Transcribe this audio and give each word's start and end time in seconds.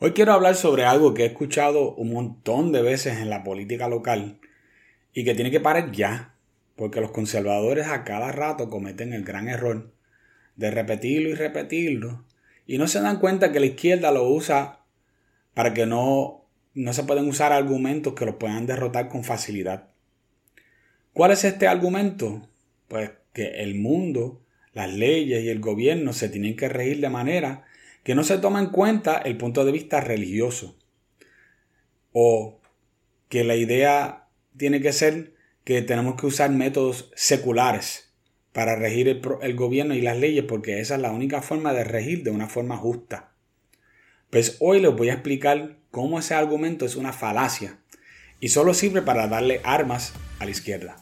Hoy 0.00 0.12
quiero 0.12 0.32
hablar 0.32 0.54
sobre 0.54 0.84
algo 0.84 1.12
que 1.12 1.24
he 1.24 1.26
escuchado 1.26 1.92
un 1.96 2.12
montón 2.12 2.70
de 2.70 2.82
veces 2.82 3.18
en 3.18 3.30
la 3.30 3.42
política 3.42 3.88
local 3.88 4.38
y 5.12 5.24
que 5.24 5.34
tiene 5.34 5.50
que 5.50 5.58
parar 5.58 5.90
ya, 5.90 6.36
porque 6.76 7.00
los 7.00 7.10
conservadores 7.10 7.88
a 7.88 8.04
cada 8.04 8.30
rato 8.30 8.70
cometen 8.70 9.12
el 9.12 9.24
gran 9.24 9.48
error 9.48 9.92
de 10.54 10.70
repetirlo 10.70 11.30
y 11.30 11.34
repetirlo 11.34 12.24
y 12.64 12.78
no 12.78 12.86
se 12.86 13.00
dan 13.00 13.18
cuenta 13.18 13.50
que 13.50 13.58
la 13.58 13.66
izquierda 13.66 14.12
lo 14.12 14.28
usa 14.28 14.84
para 15.52 15.74
que 15.74 15.84
no, 15.84 16.44
no 16.74 16.92
se 16.92 17.02
pueden 17.02 17.26
usar 17.26 17.52
argumentos 17.52 18.14
que 18.14 18.24
los 18.24 18.36
puedan 18.36 18.66
derrotar 18.66 19.08
con 19.08 19.24
facilidad. 19.24 19.88
¿Cuál 21.12 21.32
es 21.32 21.42
este 21.42 21.66
argumento? 21.66 22.48
Pues 22.86 23.10
que 23.32 23.62
el 23.62 23.74
mundo, 23.74 24.44
las 24.74 24.94
leyes 24.94 25.42
y 25.42 25.48
el 25.48 25.58
gobierno 25.58 26.12
se 26.12 26.28
tienen 26.28 26.54
que 26.54 26.68
regir 26.68 27.00
de 27.00 27.10
manera 27.10 27.64
que 28.02 28.14
no 28.14 28.24
se 28.24 28.38
toma 28.38 28.60
en 28.60 28.70
cuenta 28.70 29.18
el 29.18 29.36
punto 29.36 29.64
de 29.64 29.72
vista 29.72 30.00
religioso. 30.00 30.76
O 32.12 32.60
que 33.28 33.44
la 33.44 33.56
idea 33.56 34.28
tiene 34.56 34.80
que 34.80 34.92
ser 34.92 35.34
que 35.64 35.82
tenemos 35.82 36.18
que 36.18 36.26
usar 36.26 36.50
métodos 36.50 37.10
seculares 37.14 38.14
para 38.52 38.76
regir 38.76 39.08
el, 39.08 39.54
gobierno 39.54 39.94
y 39.94 40.00
las 40.00 40.18
leyes 40.18 40.44
porque 40.44 40.80
esa 40.80 40.96
es 40.96 41.00
la 41.00 41.12
única 41.12 41.42
forma 41.42 41.72
de 41.74 41.84
regir 41.84 42.22
de 42.22 42.30
una 42.30 42.48
forma 42.48 42.76
justa. 42.76 43.32
Pues 44.30 44.56
hoy 44.60 44.80
les 44.80 44.94
voy 44.94 45.10
a 45.10 45.14
explicar 45.14 45.76
cómo 45.90 46.18
ese 46.18 46.34
argumento 46.34 46.84
es 46.84 46.96
una 46.96 47.12
falacia 47.12 47.78
y 48.40 48.48
solo 48.48 48.74
sirve 48.74 49.02
para 49.02 49.28
darle 49.28 49.60
armas 49.64 50.12
a 50.38 50.44
la 50.44 50.50
izquierda. 50.50 50.96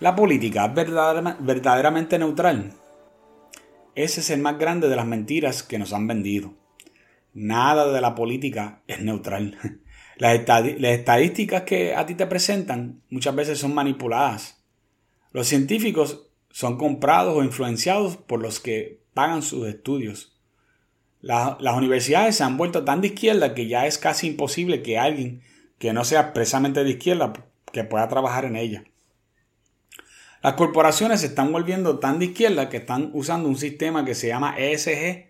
La 0.00 0.14
política 0.14 0.66
es 0.66 0.74
verdaderamente 1.40 2.20
neutral. 2.20 2.72
Ese 3.96 4.20
es 4.20 4.30
el 4.30 4.40
más 4.40 4.56
grande 4.56 4.88
de 4.88 4.94
las 4.94 5.06
mentiras 5.06 5.64
que 5.64 5.78
nos 5.78 5.92
han 5.92 6.06
vendido. 6.06 6.54
Nada 7.34 7.90
de 7.90 8.00
la 8.00 8.14
política 8.14 8.82
es 8.86 9.00
neutral. 9.00 9.58
Las, 10.18 10.34
estadísticas 10.34 11.62
que 11.62 11.94
a 11.94 12.06
ti 12.06 12.14
te 12.14 12.26
presentan 12.26 13.02
muchas 13.10 13.34
veces 13.34 13.58
son 13.58 13.74
manipuladas. 13.74 14.64
Los 15.32 15.48
científicos 15.48 16.28
son 16.50 16.76
comprados 16.76 17.36
o 17.36 17.42
influenciados 17.42 18.16
por 18.16 18.40
los 18.40 18.60
que 18.60 19.00
pagan 19.14 19.42
sus 19.42 19.66
estudios. 19.66 20.36
las 21.20 21.76
universidades 21.76 22.36
se 22.36 22.44
han 22.44 22.56
vuelto 22.56 22.84
tan 22.84 23.00
de 23.00 23.08
izquierda 23.08 23.54
que 23.54 23.66
ya 23.66 23.86
es 23.86 23.98
casi 23.98 24.28
imposible 24.28 24.82
que 24.82 24.98
alguien 24.98 25.42
que 25.78 25.92
no 25.92 26.04
sea 26.04 26.20
expresamente 26.20 26.84
de 26.84 26.90
izquierda 26.90 27.32
que 27.72 27.84
pueda 27.84 28.08
trabajar 28.08 28.44
en 28.44 28.56
ella. 28.56 28.84
Las 30.42 30.54
corporaciones 30.54 31.20
se 31.20 31.26
están 31.26 31.52
volviendo 31.52 31.98
tan 31.98 32.18
de 32.18 32.26
izquierda 32.26 32.68
que 32.68 32.78
están 32.78 33.10
usando 33.12 33.48
un 33.48 33.56
sistema 33.56 34.04
que 34.04 34.14
se 34.14 34.28
llama 34.28 34.56
ESG 34.56 35.28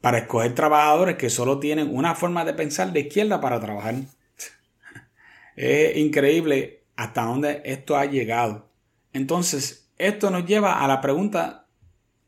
para 0.00 0.18
escoger 0.18 0.54
trabajadores 0.54 1.16
que 1.16 1.30
solo 1.30 1.60
tienen 1.60 1.94
una 1.94 2.14
forma 2.14 2.44
de 2.44 2.54
pensar 2.54 2.92
de 2.92 3.00
izquierda 3.00 3.40
para 3.40 3.60
trabajar. 3.60 3.94
Es 5.56 5.96
increíble 5.96 6.82
hasta 6.96 7.22
dónde 7.22 7.62
esto 7.64 7.96
ha 7.96 8.06
llegado. 8.06 8.68
Entonces, 9.12 9.90
esto 9.98 10.30
nos 10.30 10.46
lleva 10.46 10.82
a 10.82 10.88
la 10.88 11.00
pregunta 11.00 11.66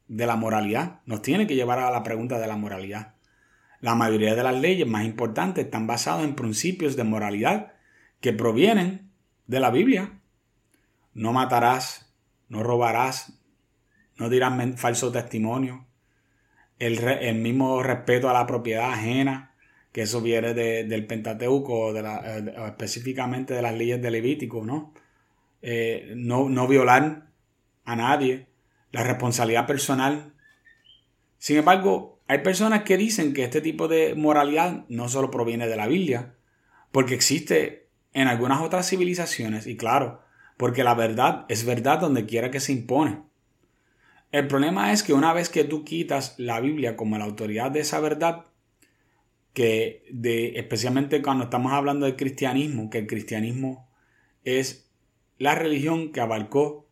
de 0.06 0.26
la 0.26 0.36
moralidad. 0.36 1.00
Nos 1.06 1.22
tiene 1.22 1.46
que 1.46 1.54
llevar 1.54 1.78
a 1.78 1.90
la 1.90 2.02
pregunta 2.02 2.38
de 2.38 2.46
la 2.46 2.56
moralidad. 2.56 3.14
La 3.80 3.94
mayoría 3.94 4.34
de 4.34 4.42
las 4.42 4.54
leyes 4.54 4.86
más 4.86 5.04
importantes 5.04 5.64
están 5.64 5.86
basadas 5.86 6.24
en 6.24 6.34
principios 6.34 6.96
de 6.96 7.04
moralidad 7.04 7.72
que 8.20 8.32
provienen 8.32 9.10
de 9.46 9.60
la 9.60 9.70
Biblia. 9.70 10.20
No 11.12 11.32
matarás, 11.32 12.03
no 12.48 12.62
robarás, 12.62 13.38
no 14.16 14.28
dirás 14.28 14.80
falso 14.80 15.10
testimonio, 15.10 15.86
el, 16.78 17.34
mismo 17.36 17.82
respeto 17.82 18.28
a 18.28 18.32
la 18.32 18.46
propiedad 18.46 18.92
ajena, 18.92 19.54
que 19.92 20.02
eso 20.02 20.20
viene 20.20 20.54
del 20.54 21.06
Pentateuco, 21.06 21.92
de 21.92 22.00
eh, 22.00 22.54
específicamente 22.66 23.54
de 23.54 23.62
las 23.62 23.74
leyes 23.74 24.02
de 24.02 24.10
Levítico, 24.10 24.64
¿no? 24.64 24.92
Eh, 25.62 26.12
¿no? 26.16 26.48
No 26.48 26.66
violar 26.66 27.28
a 27.84 27.96
nadie, 27.96 28.48
la 28.90 29.04
responsabilidad 29.04 29.66
personal. 29.66 30.34
Sin 31.38 31.58
embargo, 31.58 32.20
hay 32.26 32.38
personas 32.38 32.82
que 32.82 32.96
dicen 32.96 33.34
que 33.34 33.44
este 33.44 33.60
tipo 33.60 33.86
de 33.86 34.14
moralidad 34.14 34.84
no 34.88 35.08
solo 35.08 35.30
proviene 35.30 35.68
de 35.68 35.76
la 35.76 35.86
Biblia, 35.86 36.34
porque 36.90 37.14
existe 37.14 37.88
en 38.12 38.28
algunas 38.28 38.62
otras 38.62 38.88
civilizaciones, 38.88 39.66
y 39.66 39.76
claro, 39.76 40.23
porque 40.56 40.84
la 40.84 40.94
verdad 40.94 41.46
es 41.48 41.64
verdad 41.64 42.00
donde 42.00 42.26
quiera 42.26 42.50
que 42.50 42.60
se 42.60 42.72
impone. 42.72 43.22
El 44.32 44.48
problema 44.48 44.92
es 44.92 45.02
que 45.02 45.12
una 45.12 45.32
vez 45.32 45.48
que 45.48 45.64
tú 45.64 45.84
quitas 45.84 46.34
la 46.38 46.60
Biblia 46.60 46.96
como 46.96 47.18
la 47.18 47.24
autoridad 47.24 47.70
de 47.70 47.80
esa 47.80 48.00
verdad, 48.00 48.46
que 49.52 50.04
de, 50.10 50.58
especialmente 50.58 51.22
cuando 51.22 51.44
estamos 51.44 51.72
hablando 51.72 52.06
del 52.06 52.16
cristianismo, 52.16 52.90
que 52.90 52.98
el 52.98 53.06
cristianismo 53.06 53.88
es 54.42 54.90
la 55.38 55.54
religión 55.54 56.10
que 56.10 56.20
abarcó 56.20 56.88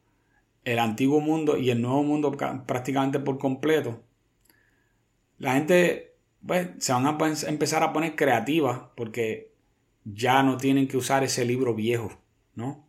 el 0.64 0.78
antiguo 0.78 1.20
mundo 1.20 1.56
y 1.56 1.70
el 1.70 1.82
nuevo 1.82 2.04
mundo 2.04 2.30
prácticamente 2.66 3.18
por 3.18 3.38
completo, 3.38 4.04
la 5.38 5.54
gente 5.54 6.14
pues, 6.46 6.68
se 6.78 6.92
van 6.92 7.06
a 7.06 7.18
empezar 7.48 7.82
a 7.82 7.92
poner 7.92 8.14
creativa 8.14 8.92
porque 8.96 9.52
ya 10.04 10.42
no 10.42 10.56
tienen 10.56 10.86
que 10.86 10.96
usar 10.96 11.24
ese 11.24 11.44
libro 11.44 11.74
viejo, 11.74 12.12
¿no? 12.54 12.86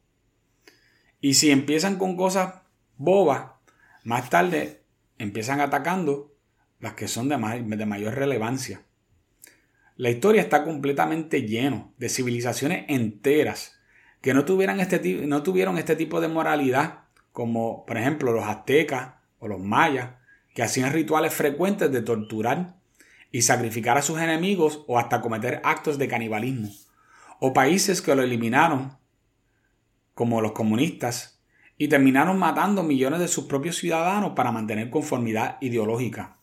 Y 1.23 1.35
si 1.35 1.51
empiezan 1.51 1.95
con 1.95 2.17
cosas 2.17 2.56
bobas, 2.97 3.51
más 4.03 4.29
tarde 4.29 4.84
empiezan 5.17 5.61
atacando 5.61 6.35
las 6.81 6.95
que 6.95 7.07
son 7.07 7.29
de, 7.29 7.38
de 7.38 7.85
mayor 7.85 8.16
relevancia. 8.16 8.81
La 9.95 10.09
historia 10.09 10.41
está 10.41 10.66
completamente 10.66 11.44
lleno 11.44 11.94
de 11.97 12.09
civilizaciones 12.09 12.83
enteras 12.89 13.79
que 14.19 14.33
no, 14.33 14.41
este, 14.41 15.25
no 15.25 15.44
tuvieron 15.44 15.78
este 15.78 15.95
tipo 15.95 16.19
de 16.19 16.28
moralidad, 16.28 17.06
como 17.31 17.85
por 17.85 17.97
ejemplo 17.97 18.33
los 18.33 18.44
aztecas 18.44 19.13
o 19.39 19.47
los 19.47 19.62
mayas, 19.62 20.16
que 20.53 20.62
hacían 20.62 20.91
rituales 20.91 21.33
frecuentes 21.33 21.89
de 21.89 22.01
torturar 22.01 22.75
y 23.31 23.44
sacrificar 23.44 23.97
a 23.97 24.01
sus 24.01 24.19
enemigos 24.19 24.83
o 24.88 25.00
hasta 25.00 25.22
cometer 25.22 25.62
actos 25.63 25.97
de 25.97 26.09
canibalismo, 26.09 26.69
o 27.39 27.53
países 27.53 28.01
que 28.01 28.13
lo 28.13 28.23
eliminaron 28.23 29.01
como 30.13 30.41
los 30.41 30.51
comunistas, 30.51 31.41
y 31.78 31.88
terminaron 31.88 32.38
matando 32.38 32.84
millones 32.84 33.19
de 33.19 33.28
sus 33.28 33.46
propios 33.46 33.78
ciudadanos 33.78 34.34
para 34.35 34.51
mantener 34.51 34.90
conformidad 34.90 35.57
ideológica. 35.59 36.38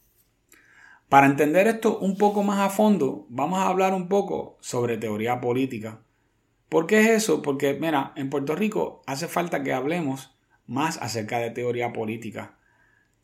Para 1.09 1.27
entender 1.27 1.67
esto 1.67 1.99
un 1.99 2.17
poco 2.17 2.43
más 2.43 2.61
a 2.61 2.71
fondo, 2.71 3.27
vamos 3.29 3.59
a 3.59 3.69
hablar 3.69 3.95
un 3.95 4.09
poco 4.09 4.59
sobre 4.61 4.97
teoría 4.97 5.41
política. 5.41 6.03
¿Por 6.69 6.87
qué 6.87 7.01
es 7.01 7.09
eso? 7.09 7.43
Porque, 7.43 7.75
mira, 7.75 8.13
en 8.15 8.31
Puerto 8.31 8.55
Rico 8.55 9.03
hace 9.07 9.27
falta 9.27 9.63
que 9.63 9.73
hablemos 9.73 10.37
más 10.69 10.99
acerca 10.99 11.39
de 11.39 11.51
teoría 11.51 11.93
política. 11.93 12.59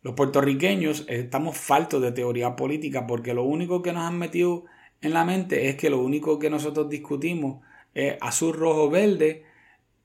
Los 0.03 0.15
puertorriqueños 0.15 1.05
estamos 1.09 1.57
faltos 1.57 2.03
de 2.03 2.13
teoría 2.13 2.57
política 2.57 3.07
porque 3.07 3.35
lo 3.35 3.45
único 3.45 3.83
que 3.83 3.93
nos 3.93 4.03
han 4.03 4.19
metido 4.19 4.65
en 5.01 5.13
la 5.13 5.25
mente 5.25 5.69
es 5.69 5.77
que 5.77 5.91
lo 5.91 6.01
único 6.01 6.39
que 6.39 6.51
nosotros 6.51 6.89
discutimos 6.89 7.65
es 7.95 8.17
azul, 8.21 8.55
rojo, 8.55 8.91
verde 8.91 9.45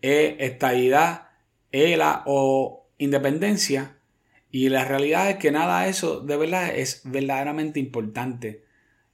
es 0.01 0.35
estabilidad, 0.39 1.29
ELA 1.71 2.23
o 2.25 2.87
independencia. 2.97 3.97
Y 4.51 4.69
la 4.69 4.85
realidad 4.85 5.29
es 5.29 5.37
que 5.37 5.51
nada 5.51 5.81
de 5.81 5.89
eso 5.89 6.19
de 6.19 6.37
verdad 6.37 6.75
es 6.75 7.01
verdaderamente 7.05 7.79
importante. 7.79 8.65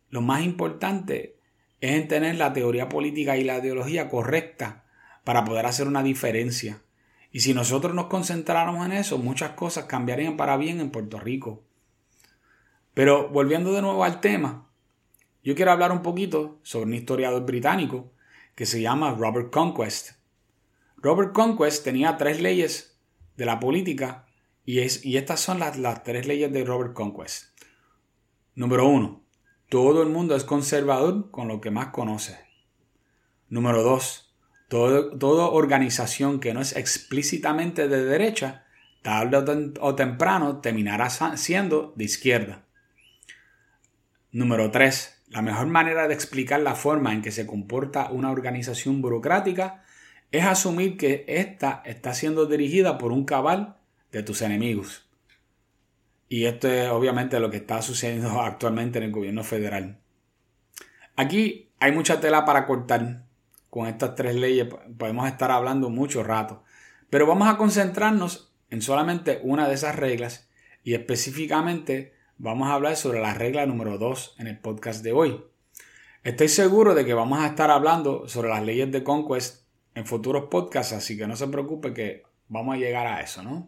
Lo 0.09 0.21
más 0.21 0.43
importante 0.43 1.37
es 1.81 2.07
tener 2.07 2.35
la 2.35 2.53
teoría 2.53 2.89
política 2.89 3.37
y 3.37 3.43
la 3.43 3.59
ideología 3.59 4.09
correcta 4.09 4.85
para 5.23 5.43
poder 5.43 5.65
hacer 5.65 5.87
una 5.87 6.03
diferencia. 6.03 6.81
Y 7.31 7.41
si 7.41 7.53
nosotros 7.53 7.93
nos 7.93 8.07
concentráramos 8.07 8.85
en 8.85 8.93
eso, 8.93 9.17
muchas 9.17 9.51
cosas 9.51 9.85
cambiarían 9.85 10.37
para 10.37 10.57
bien 10.57 10.79
en 10.79 10.89
Puerto 10.89 11.19
Rico. 11.19 11.63
Pero 12.93 13.29
volviendo 13.29 13.73
de 13.73 13.81
nuevo 13.81 14.03
al 14.03 14.21
tema, 14.21 14.67
yo 15.43 15.53
quiero 15.53 15.71
hablar 15.71 15.91
un 15.91 16.01
poquito 16.01 16.59
sobre 16.63 16.87
un 16.87 16.93
historiador 16.95 17.45
británico 17.45 18.11
que 18.55 18.65
se 18.65 18.81
llama 18.81 19.13
Robert 19.13 19.51
Conquest. 19.51 20.16
Robert 20.97 21.33
Conquest 21.33 21.83
tenía 21.83 22.17
tres 22.17 22.41
leyes 22.41 22.99
de 23.35 23.45
la 23.45 23.59
política 23.59 24.25
y, 24.65 24.79
es, 24.79 25.05
y 25.05 25.17
estas 25.17 25.39
son 25.39 25.59
las, 25.59 25.77
las 25.77 26.03
tres 26.03 26.27
leyes 26.27 26.51
de 26.51 26.65
Robert 26.65 26.93
Conquest. 26.93 27.57
Número 28.55 28.87
uno, 28.87 29.23
todo 29.69 30.01
el 30.01 30.09
mundo 30.09 30.35
es 30.35 30.43
conservador 30.43 31.29
con 31.29 31.47
lo 31.47 31.61
que 31.61 31.71
más 31.71 31.87
conoce. 31.89 32.39
Número 33.49 33.83
dos, 33.83 34.35
toda 34.69 35.47
organización 35.47 36.39
que 36.39 36.53
no 36.53 36.61
es 36.61 36.75
explícitamente 36.75 37.87
de 37.87 38.03
derecha, 38.03 38.65
tarde 39.01 39.73
o 39.79 39.95
temprano 39.95 40.59
terminará 40.59 41.09
siendo 41.09 41.93
de 41.95 42.03
izquierda. 42.03 42.65
Número 44.31 44.69
3. 44.71 45.23
La 45.29 45.41
mejor 45.41 45.67
manera 45.67 46.07
de 46.07 46.13
explicar 46.13 46.59
la 46.59 46.75
forma 46.75 47.13
en 47.13 47.21
que 47.21 47.31
se 47.31 47.47
comporta 47.47 48.09
una 48.11 48.31
organización 48.31 49.01
burocrática 49.01 49.83
es 50.31 50.45
asumir 50.45 50.97
que 50.97 51.25
ésta 51.27 51.81
está 51.85 52.13
siendo 52.13 52.45
dirigida 52.45 52.97
por 52.97 53.11
un 53.11 53.25
cabal 53.25 53.77
de 54.11 54.23
tus 54.23 54.41
enemigos. 54.41 55.07
Y 56.29 56.45
esto 56.45 56.67
es 56.67 56.89
obviamente 56.89 57.39
lo 57.39 57.49
que 57.49 57.57
está 57.57 57.81
sucediendo 57.81 58.41
actualmente 58.41 58.97
en 58.97 59.05
el 59.05 59.11
gobierno 59.11 59.43
federal. 59.43 59.99
Aquí 61.15 61.71
hay 61.79 61.91
mucha 61.91 62.19
tela 62.19 62.45
para 62.45 62.65
cortar 62.65 63.25
con 63.69 63.87
estas 63.87 64.15
tres 64.15 64.35
leyes. 64.35 64.67
Podemos 64.97 65.27
estar 65.27 65.51
hablando 65.51 65.89
mucho 65.89 66.23
rato. 66.23 66.63
Pero 67.09 67.25
vamos 67.25 67.47
a 67.47 67.57
concentrarnos 67.57 68.53
en 68.69 68.81
solamente 68.81 69.39
una 69.43 69.67
de 69.67 69.75
esas 69.75 69.95
reglas 69.95 70.49
y 70.83 70.93
específicamente 70.93 72.13
vamos 72.37 72.67
a 72.67 72.73
hablar 72.73 72.97
sobre 72.97 73.21
la 73.21 73.33
regla 73.33 73.65
número 73.65 73.97
2 73.97 74.35
en 74.39 74.47
el 74.47 74.59
podcast 74.59 75.03
de 75.03 75.13
hoy. 75.13 75.43
Estoy 76.23 76.49
seguro 76.49 76.93
de 76.93 77.05
que 77.05 77.13
vamos 77.13 77.39
a 77.39 77.47
estar 77.47 77.71
hablando 77.71 78.27
sobre 78.27 78.49
las 78.49 78.63
leyes 78.63 78.91
de 78.91 79.03
Conquest 79.03 79.66
en 79.97 80.05
futuros 80.05 80.45
podcasts, 80.51 80.93
así 80.93 81.17
que 81.17 81.25
no 81.25 81.35
se 81.35 81.47
preocupe 81.47 81.91
que 81.91 82.23
vamos 82.49 82.75
a 82.75 82.77
llegar 82.77 83.07
a 83.07 83.21
eso, 83.21 83.41
¿no? 83.41 83.67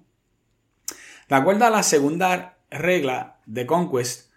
De 1.28 1.36
acuerdo 1.36 1.66
a 1.66 1.72
la 1.72 1.82
segunda 1.82 2.60
regla 2.70 3.40
de 3.48 3.66
Conquest, 3.66 4.32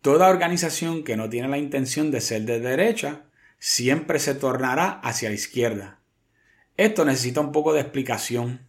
toda 0.00 0.28
organización 0.28 1.02
que 1.02 1.16
no 1.16 1.28
tiene 1.28 1.48
la 1.48 1.58
intención 1.58 2.12
de 2.12 2.20
ser 2.20 2.42
de 2.42 2.60
derecha 2.60 3.24
siempre 3.58 4.20
se 4.20 4.36
tornará 4.36 5.00
hacia 5.00 5.28
la 5.28 5.34
izquierda. 5.34 5.98
Esto 6.76 7.04
necesita 7.04 7.40
un 7.40 7.50
poco 7.50 7.72
de 7.72 7.80
explicación. 7.80 8.68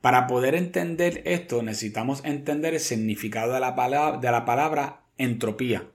Para 0.00 0.28
poder 0.28 0.54
entender 0.54 1.22
esto 1.24 1.64
necesitamos 1.64 2.24
entender 2.24 2.74
el 2.74 2.80
significado 2.80 3.52
de 3.52 3.58
la 3.58 3.74
palabra, 3.74 4.18
de 4.18 4.30
la 4.30 4.44
palabra 4.44 5.00
entropía. 5.18 5.90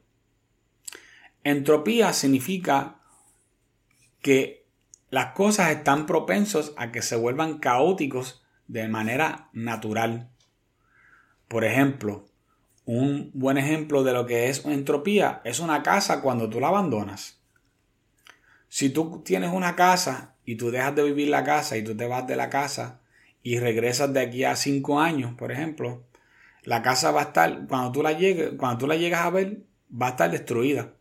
Entropía 1.45 2.11
significa 2.11 2.99
que 4.21 4.56
las 5.09 5.33
cosas 5.33 5.71
están 5.71 6.05
propensos 6.05 6.73
a 6.77 6.91
que 6.91 7.01
se 7.01 7.15
vuelvan 7.15 7.59
caóticos 7.59 8.43
de 8.67 8.87
manera 8.87 9.49
natural. 9.53 10.29
Por 11.47 11.63
ejemplo, 11.63 12.25
un 12.85 13.31
buen 13.33 13.57
ejemplo 13.57 14.03
de 14.03 14.13
lo 14.13 14.25
que 14.25 14.49
es 14.49 14.65
entropía 14.65 15.41
es 15.43 15.59
una 15.59 15.83
casa 15.83 16.21
cuando 16.21 16.49
tú 16.49 16.59
la 16.59 16.67
abandonas. 16.67 17.39
Si 18.69 18.89
tú 18.89 19.21
tienes 19.23 19.51
una 19.53 19.75
casa 19.75 20.35
y 20.43 20.55
tú 20.55 20.71
dejas 20.71 20.95
de 20.95 21.03
vivir 21.03 21.29
la 21.29 21.43
casa 21.43 21.77
y 21.77 21.83
tú 21.83 21.95
te 21.95 22.07
vas 22.07 22.27
de 22.27 22.35
la 22.35 22.49
casa 22.49 22.99
y 23.43 23.59
regresas 23.59 24.11
de 24.11 24.21
aquí 24.21 24.43
a 24.43 24.57
cinco 24.57 24.99
años, 24.99 25.35
por 25.35 25.53
ejemplo, 25.53 26.03
la 26.63 26.81
casa 26.81 27.11
va 27.11 27.21
a 27.21 27.25
estar, 27.25 27.65
cuando 27.67 27.93
tú 27.93 28.03
la 28.03 28.11
llegues, 28.11 28.51
cuando 28.57 28.79
tú 28.79 28.87
la 28.87 28.97
llegas 28.97 29.25
a 29.25 29.29
ver, 29.29 29.63
va 29.89 30.07
a 30.07 30.09
estar 30.09 30.29
destruida. 30.29 30.96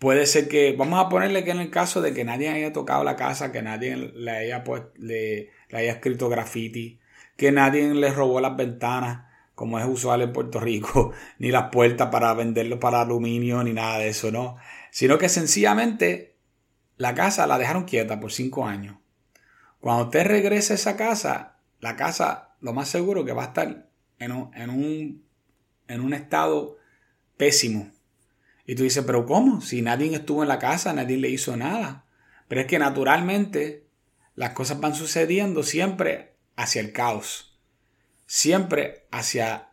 Puede 0.00 0.24
ser 0.24 0.48
que, 0.48 0.72
vamos 0.72 0.98
a 0.98 1.10
ponerle 1.10 1.44
que 1.44 1.50
en 1.50 1.60
el 1.60 1.70
caso 1.70 2.00
de 2.00 2.14
que 2.14 2.24
nadie 2.24 2.48
haya 2.48 2.72
tocado 2.72 3.04
la 3.04 3.16
casa, 3.16 3.52
que 3.52 3.60
nadie 3.60 3.96
le 3.96 4.30
haya, 4.30 4.64
pues, 4.64 4.84
le, 4.96 5.50
haya 5.70 5.92
escrito 5.92 6.30
graffiti, 6.30 6.98
que 7.36 7.52
nadie 7.52 7.92
le 7.92 8.10
robó 8.10 8.40
las 8.40 8.56
ventanas, 8.56 9.26
como 9.54 9.78
es 9.78 9.84
usual 9.86 10.22
en 10.22 10.32
Puerto 10.32 10.58
Rico, 10.58 11.12
ni 11.38 11.50
las 11.50 11.68
puertas 11.70 12.08
para 12.08 12.32
venderlo 12.32 12.80
para 12.80 13.02
aluminio, 13.02 13.62
ni 13.62 13.74
nada 13.74 13.98
de 13.98 14.08
eso, 14.08 14.30
¿no? 14.30 14.56
Sino 14.90 15.18
que 15.18 15.28
sencillamente 15.28 16.34
la 16.96 17.14
casa 17.14 17.46
la 17.46 17.58
dejaron 17.58 17.84
quieta 17.84 18.20
por 18.20 18.32
cinco 18.32 18.66
años. 18.66 18.96
Cuando 19.80 20.04
usted 20.04 20.26
regrese 20.26 20.72
a 20.72 20.76
esa 20.76 20.96
casa, 20.96 21.58
la 21.78 21.96
casa 21.96 22.54
lo 22.62 22.72
más 22.72 22.88
seguro 22.88 23.26
que 23.26 23.34
va 23.34 23.42
a 23.42 23.46
estar 23.48 23.86
en 24.18 24.32
un, 24.32 24.50
en 24.54 24.70
un, 24.70 25.24
en 25.88 26.00
un 26.00 26.14
estado 26.14 26.78
pésimo. 27.36 27.90
Y 28.70 28.74
tú 28.76 28.84
dices, 28.84 29.02
pero 29.04 29.26
¿cómo? 29.26 29.60
Si 29.60 29.82
nadie 29.82 30.14
estuvo 30.14 30.42
en 30.42 30.48
la 30.48 30.58
casa, 30.58 30.92
nadie 30.92 31.16
le 31.16 31.28
hizo 31.28 31.56
nada. 31.56 32.04
Pero 32.46 32.60
es 32.60 32.66
que 32.68 32.78
naturalmente 32.78 33.86
las 34.34 34.50
cosas 34.50 34.80
van 34.80 34.94
sucediendo 34.94 35.62
siempre 35.62 36.36
hacia 36.56 36.80
el 36.80 36.92
caos 36.92 37.50
siempre 38.30 39.08
hacia, 39.10 39.70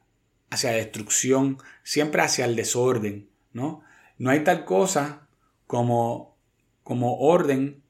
hacia 0.50 0.72
destrucción, 0.72 1.60
siempre 1.84 2.24
hacia 2.24 2.46
el 2.46 2.56
desorden, 2.56 3.30
¿no? 3.54 3.84
No 4.18 4.32
hay 4.32 4.40
tal 4.44 4.66
cosa 4.66 5.28
como, 5.68 6.36
como 6.82 7.20
orden 7.20 7.84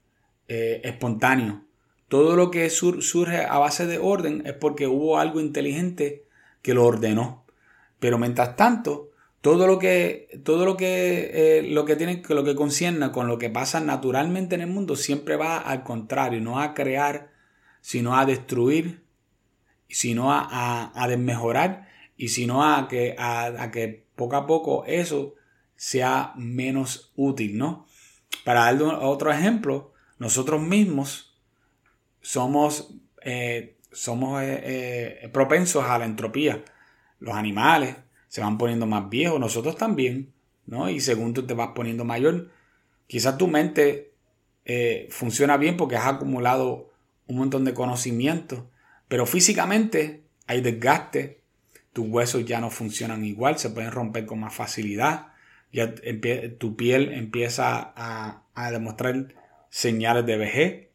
eh, 0.49 0.81
espontáneo. 0.83 1.63
Todo 2.09 2.35
lo 2.35 2.51
que 2.51 2.69
surge 2.69 3.45
a 3.45 3.57
base 3.59 3.87
de 3.87 3.97
orden 3.97 4.43
es 4.45 4.55
porque 4.55 4.87
hubo 4.87 5.17
algo 5.17 5.39
inteligente 5.39 6.27
que 6.61 6.73
lo 6.73 6.83
ordenó. 6.85 7.45
Pero 8.01 8.17
mientras 8.17 8.57
tanto, 8.57 9.11
todo 9.41 9.67
lo 9.67 9.79
que, 9.79 10.41
todo 10.43 10.65
lo 10.65 10.77
que, 10.77 11.59
eh, 11.59 11.63
lo 11.63 11.85
que 11.85 11.95
tiene, 11.95 12.23
lo 12.27 12.43
que 12.43 12.55
concierne 12.55 13.11
con 13.11 13.27
lo 13.27 13.37
que 13.37 13.49
pasa 13.49 13.79
naturalmente 13.79 14.55
en 14.55 14.61
el 14.61 14.67
mundo 14.67 14.95
siempre 14.95 15.35
va 15.35 15.57
al 15.57 15.83
contrario, 15.83 16.41
no 16.41 16.59
a 16.59 16.73
crear, 16.73 17.31
sino 17.81 18.17
a 18.17 18.25
destruir 18.25 19.07
sino 19.89 20.31
a, 20.31 20.91
a, 20.93 21.07
desmejorar 21.07 21.87
y 22.17 22.29
sino 22.29 22.63
a 22.63 22.87
que, 22.87 23.15
a, 23.17 23.69
que 23.71 24.05
poco 24.15 24.35
a 24.35 24.47
poco 24.47 24.85
eso 24.85 25.35
sea 25.75 26.33
menos 26.35 27.11
útil, 27.15 27.57
¿no? 27.57 27.85
Para 28.43 28.61
dar 28.61 28.81
otro 28.81 29.31
ejemplo, 29.31 29.93
nosotros 30.17 30.61
mismos 30.61 31.37
somos, 32.21 32.95
eh, 33.21 33.77
somos 33.91 34.41
eh, 34.43 35.29
propensos 35.31 35.85
a 35.85 35.97
la 35.97 36.05
entropía. 36.05 36.63
Los 37.19 37.35
animales 37.35 37.95
se 38.27 38.41
van 38.41 38.57
poniendo 38.57 38.85
más 38.85 39.09
viejos, 39.09 39.39
nosotros 39.39 39.77
también, 39.77 40.33
¿no? 40.65 40.89
Y 40.89 40.99
según 40.99 41.33
tú 41.33 41.45
te 41.45 41.53
vas 41.53 41.69
poniendo 41.75 42.05
mayor, 42.05 42.49
quizás 43.07 43.37
tu 43.37 43.47
mente 43.47 44.13
funciona 45.09 45.55
bien 45.55 45.77
porque 45.77 45.95
has 45.95 46.07
acumulado 46.07 46.91
un 47.25 47.37
montón 47.37 47.63
de 47.63 47.73
conocimiento 47.73 48.69
pero 49.07 49.25
físicamente 49.25 50.23
hay 50.47 50.61
desgaste, 50.61 51.41
tus 51.93 52.07
huesos 52.07 52.45
ya 52.45 52.59
no 52.59 52.69
funcionan 52.69 53.25
igual, 53.25 53.57
se 53.57 53.69
pueden 53.69 53.91
romper 53.91 54.25
con 54.25 54.39
más 54.39 54.53
facilidad, 54.53 55.27
ya 55.71 55.93
tu 56.57 56.75
piel 56.75 57.13
empieza 57.13 57.93
a, 57.95 58.71
demostrar 58.71 59.33
señales 59.69 60.25
de 60.25 60.37
vejez, 60.37 60.87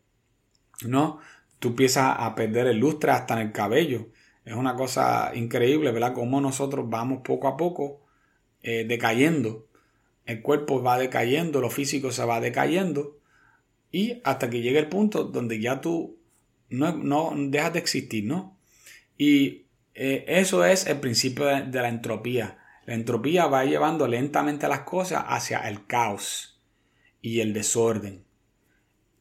¿no? 0.87 1.21
Tú 1.59 1.69
empiezas 1.69 2.17
a 2.19 2.35
perder 2.35 2.67
el 2.67 2.79
lustre 2.79 3.13
hasta 3.13 3.35
en 3.35 3.47
el 3.47 3.53
cabello. 3.53 4.09
Es 4.45 4.55
una 4.55 4.75
cosa 4.75 5.33
increíble, 5.35 5.93
¿verdad? 5.93 6.15
Cómo 6.15 6.41
nosotros 6.41 6.89
vamos 6.89 7.23
poco 7.23 7.49
a 7.49 7.57
poco 7.57 8.01
eh, 8.63 8.85
decayendo. 8.87 9.67
El 10.27 10.43
cuerpo 10.43 10.83
va 10.83 10.99
decayendo, 10.99 11.61
lo 11.61 11.71
físico 11.71 12.11
se 12.11 12.25
va 12.25 12.41
decayendo. 12.41 13.19
Y 13.91 14.21
hasta 14.25 14.49
que 14.51 14.63
llegue 14.63 14.79
el 14.79 14.89
punto 14.89 15.25
donde 15.25 15.61
ya 15.61 15.81
tú 15.81 16.17
no, 16.71 16.97
no 16.97 17.33
dejas 17.37 17.75
de 17.75 17.79
existir, 17.79 18.25
¿no? 18.25 18.57
Y 19.19 19.67
eh, 19.95 20.25
eso 20.27 20.65
es 20.65 20.87
el 20.87 20.99
principio 21.01 21.47
de, 21.47 21.81
la 21.81 21.89
entropía. 21.89 22.59
La 22.87 22.95
entropía 22.95 23.47
va 23.47 23.65
llevando 23.65 24.09
lentamente 24.09 24.69
las 24.69 24.81
cosas 24.81 25.25
hacia 25.29 25.59
el 25.69 25.87
caos 25.87 26.61
y 27.21 27.41
el 27.41 27.53
desorden. 27.53 28.25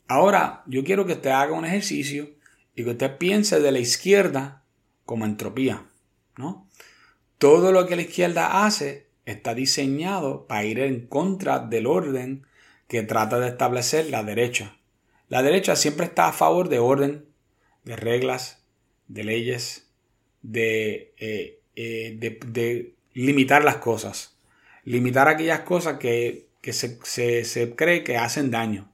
Ahora, 0.08 0.64
yo 0.66 0.84
quiero 0.84 1.06
que 1.06 1.14
usted 1.14 1.30
haga 1.30 1.54
un 1.54 1.66
ejercicio 1.66 2.30
y 2.76 2.84
que 2.84 2.92
usted 2.92 3.18
piense 3.18 3.60
de 3.60 3.72
la 3.72 3.80
izquierda 3.80 4.61
como 5.12 5.26
entropía, 5.26 5.88
¿no? 6.38 6.70
Todo 7.38 7.74
lo 7.74 7.86
que 7.86 7.98
la 7.98 8.04
izquierda 8.04 8.66
hace 8.66 9.10
está 9.26 9.54
diseñado 9.54 10.48
para 10.48 10.64
ir 10.64 10.80
en 10.80 11.06
contra 11.06 11.60
del 11.60 11.86
orden 11.86 12.48
que 12.88 13.04
trata 13.04 13.38
de 13.38 13.50
establecer 13.50 14.10
la 14.10 14.24
derecha. 14.24 14.78
La 15.28 15.44
derecha 15.44 15.76
siempre 15.76 16.06
está 16.06 16.30
a 16.30 16.32
favor 16.32 16.70
de 16.70 16.80
orden, 16.80 17.26
de 17.84 17.98
reglas, 17.98 18.64
de 19.10 19.26
leyes, 19.26 19.92
de, 20.44 21.14
eh, 21.18 21.60
eh, 21.76 22.16
de, 22.18 22.96
limitar 23.12 23.66
las 23.66 23.80
cosas. 23.80 24.38
Limitar 24.86 25.28
aquellas 25.28 25.60
cosas 25.60 26.00
que, 26.00 26.48
se, 26.62 27.76
cree 27.76 28.06
que 28.06 28.16
hacen 28.16 28.50
daño. 28.50 28.90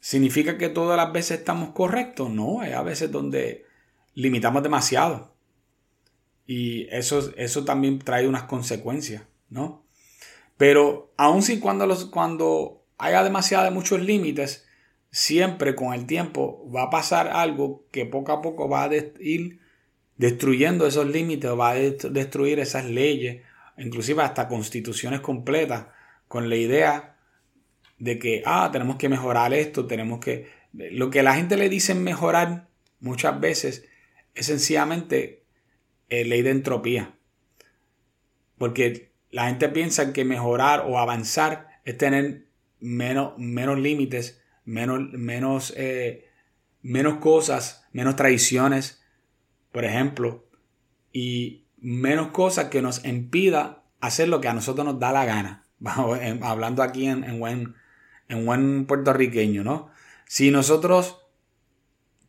¿Significa 0.00 0.58
que 0.58 0.68
todas 0.68 0.98
las 0.98 1.14
veces 1.14 1.38
estamos 1.38 1.70
correctos? 1.70 2.28
No, 2.28 2.60
hay 2.60 2.72
a 2.72 2.82
veces 2.82 3.10
donde 3.10 3.63
limitamos 4.14 4.62
demasiado. 4.62 5.34
Y 6.46 6.86
eso, 6.90 7.32
eso 7.36 7.64
también 7.64 7.98
trae 7.98 8.28
unas 8.28 8.44
consecuencias, 8.44 9.22
¿no? 9.48 9.84
Pero 10.56 11.12
aun 11.16 11.42
si 11.42 11.58
cuando, 11.58 11.86
los, 11.86 12.06
cuando 12.06 12.84
haya 12.98 13.22
demasiados 13.22 13.72
muchos 13.72 14.00
límites, 14.00 14.66
siempre 15.10 15.74
con 15.74 15.94
el 15.94 16.06
tiempo 16.06 16.70
va 16.70 16.84
a 16.84 16.90
pasar 16.90 17.28
algo 17.28 17.86
que 17.90 18.06
poco 18.06 18.32
a 18.32 18.42
poco 18.42 18.68
va 18.68 18.84
a 18.84 18.90
ir 19.20 19.60
destruyendo 20.16 20.86
esos 20.86 21.06
límites, 21.06 21.50
va 21.58 21.70
a 21.70 21.74
destruir 21.74 22.60
esas 22.60 22.84
leyes, 22.84 23.42
inclusive 23.78 24.22
hasta 24.22 24.48
constituciones 24.48 25.20
completas, 25.20 25.86
con 26.28 26.48
la 26.48 26.56
idea 26.56 27.16
de 27.98 28.18
que, 28.18 28.42
ah, 28.44 28.70
tenemos 28.72 28.96
que 28.96 29.08
mejorar 29.08 29.54
esto, 29.54 29.86
tenemos 29.86 30.20
que 30.20 30.48
Lo 30.72 31.10
que 31.10 31.22
la 31.22 31.34
gente 31.34 31.56
le 31.56 31.68
dice 31.68 31.94
mejorar 31.94 32.68
muchas 33.00 33.38
veces 33.38 33.84
es 34.34 34.46
sencillamente 34.46 35.44
eh, 36.08 36.24
ley 36.24 36.42
de 36.42 36.50
entropía. 36.50 37.16
Porque 38.58 39.12
la 39.30 39.46
gente 39.48 39.68
piensa 39.68 40.12
que 40.12 40.24
mejorar 40.24 40.84
o 40.86 40.98
avanzar 40.98 41.80
es 41.84 41.98
tener 41.98 42.46
menos, 42.80 43.38
menos 43.38 43.78
límites, 43.78 44.42
menos, 44.64 45.10
menos, 45.12 45.72
eh, 45.76 46.28
menos 46.82 47.18
cosas, 47.18 47.86
menos 47.92 48.16
tradiciones, 48.16 49.02
por 49.72 49.84
ejemplo, 49.84 50.48
y 51.12 51.66
menos 51.78 52.28
cosas 52.28 52.66
que 52.66 52.82
nos 52.82 53.04
impida 53.04 53.84
hacer 54.00 54.28
lo 54.28 54.40
que 54.40 54.48
a 54.48 54.54
nosotros 54.54 54.84
nos 54.84 54.98
da 54.98 55.12
la 55.12 55.24
gana. 55.24 55.66
Hablando 56.42 56.82
aquí 56.82 57.06
en, 57.06 57.24
en, 57.24 57.40
buen, 57.40 57.74
en 58.28 58.46
buen 58.46 58.86
puertorriqueño, 58.86 59.64
¿no? 59.64 59.90
Si 60.26 60.50
nosotros 60.50 61.23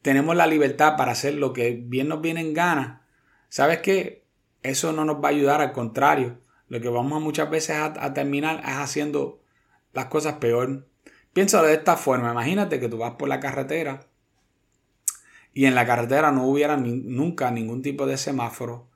tenemos 0.06 0.36
la 0.36 0.46
libertad 0.46 0.98
para 0.98 1.14
hacer 1.14 1.34
lo 1.34 1.52
que 1.52 1.82
bien 1.84 2.10
nos 2.10 2.22
viene 2.22 2.40
en 2.40 2.54
gana, 2.54 3.02
¿sabes 3.50 3.80
qué? 3.80 4.24
Eso 4.62 4.94
no 4.94 5.04
nos 5.04 5.16
va 5.16 5.30
a 5.30 5.32
ayudar, 5.32 5.62
al 5.62 5.72
contrario. 5.72 6.38
Lo 6.68 6.80
que 6.80 6.90
vamos 6.90 7.24
muchas 7.24 7.50
veces 7.50 7.78
a, 7.78 8.14
terminar 8.14 8.60
es 8.60 8.76
haciendo 8.76 9.42
las 9.94 10.06
cosas 10.06 10.36
peor. 10.36 10.88
Piénsalo 11.34 11.66
de 11.66 11.74
esta 11.74 11.98
forma. 11.98 12.30
Imagínate 12.32 12.80
que 12.80 12.88
tú 12.88 13.00
vas 13.00 13.16
por 13.16 13.28
la 13.28 13.40
carretera 13.40 14.06
y 15.56 15.66
en 15.66 15.74
la 15.74 15.88
carretera 15.88 16.32
no 16.32 16.46
hubiera 16.46 16.78
nunca 16.78 17.50
ningún 17.50 17.82
tipo 17.82 18.06
de 18.06 18.18
semáforo, 18.18 18.88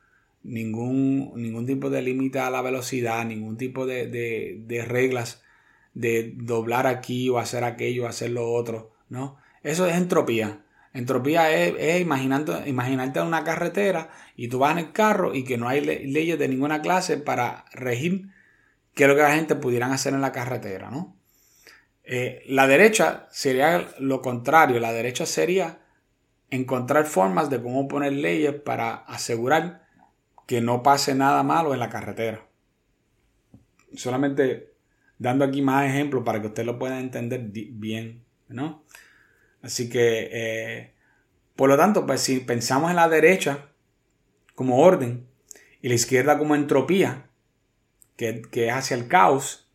ningún, 0.43 1.31
ningún 1.35 1.65
tipo 1.65 1.89
de 1.89 2.03
límite 2.03 2.37
a 2.37 2.51
la 2.51 2.61
velocidad, 2.61 3.25
ningún 3.25 3.57
tipo 3.57 3.87
de, 3.87 4.05
de, 4.05 4.85
reglas 4.85 5.41
de 5.95 6.35
doblar 6.35 6.85
aquí 6.85 7.29
o 7.29 7.39
hacer 7.39 7.63
aquello 7.63 8.03
o 8.03 8.07
hacer 8.07 8.29
lo 8.29 8.51
otro, 8.51 8.91
¿no? 9.09 9.37
Eso 9.63 9.87
es 9.87 9.97
entropía. 9.97 10.65
Entropía 10.93 11.51
es, 11.51 12.01
imaginando, 12.01 12.65
imaginarte 12.65 13.21
una 13.21 13.43
carretera 13.43 14.09
y 14.35 14.47
tú 14.47 14.59
vas 14.59 14.71
en 14.71 14.79
el 14.79 14.91
carro 14.91 15.35
y 15.35 15.43
que 15.43 15.57
no 15.57 15.67
hay 15.67 15.81
leyes 15.81 16.39
de 16.39 16.47
ninguna 16.47 16.81
clase 16.81 17.17
para 17.17 17.65
regir 17.71 18.29
qué 18.95 19.03
es 19.03 19.09
lo 19.09 19.15
que 19.15 19.21
la 19.21 19.35
gente 19.35 19.55
pudieran 19.55 19.91
hacer 19.91 20.13
en 20.13 20.21
la 20.21 20.31
carretera, 20.31 20.89
¿no? 20.89 21.15
Eh, 22.03 22.41
la 22.47 22.65
derecha 22.65 23.27
sería 23.29 23.87
lo 23.99 24.23
contrario. 24.23 24.79
La 24.79 24.91
derecha 24.91 25.27
sería 25.27 25.79
encontrar 26.49 27.05
formas 27.05 27.51
de 27.51 27.61
cómo 27.61 27.87
poner 27.87 28.13
leyes 28.13 28.53
para 28.53 28.95
asegurar 28.95 29.85
que 30.47 30.61
no 30.61 30.81
pase 30.81 31.13
nada 31.13 31.43
malo 31.43 31.75
en 31.75 31.79
la 31.79 31.89
carretera. 31.89 32.47
Solamente 33.93 34.73
dando 35.19 35.45
aquí 35.45 35.61
más 35.61 35.87
ejemplos 35.87 36.23
para 36.23 36.41
que 36.41 36.47
usted 36.47 36.65
lo 36.65 36.79
pueda 36.79 36.99
entender 36.99 37.41
bien, 37.43 38.23
¿no? 38.47 38.83
Así 39.61 39.89
que, 39.89 40.29
eh, 40.31 40.93
por 41.55 41.69
lo 41.69 41.77
tanto, 41.77 42.05
pues 42.05 42.21
si 42.21 42.39
pensamos 42.39 42.89
en 42.89 42.95
la 42.95 43.09
derecha 43.09 43.69
como 44.55 44.79
orden 44.79 45.27
y 45.81 45.89
la 45.89 45.95
izquierda 45.95 46.37
como 46.37 46.55
entropía, 46.55 47.29
que, 48.15 48.41
es 48.51 48.73
hacia 48.73 48.95
el 48.95 49.07
caos, 49.07 49.69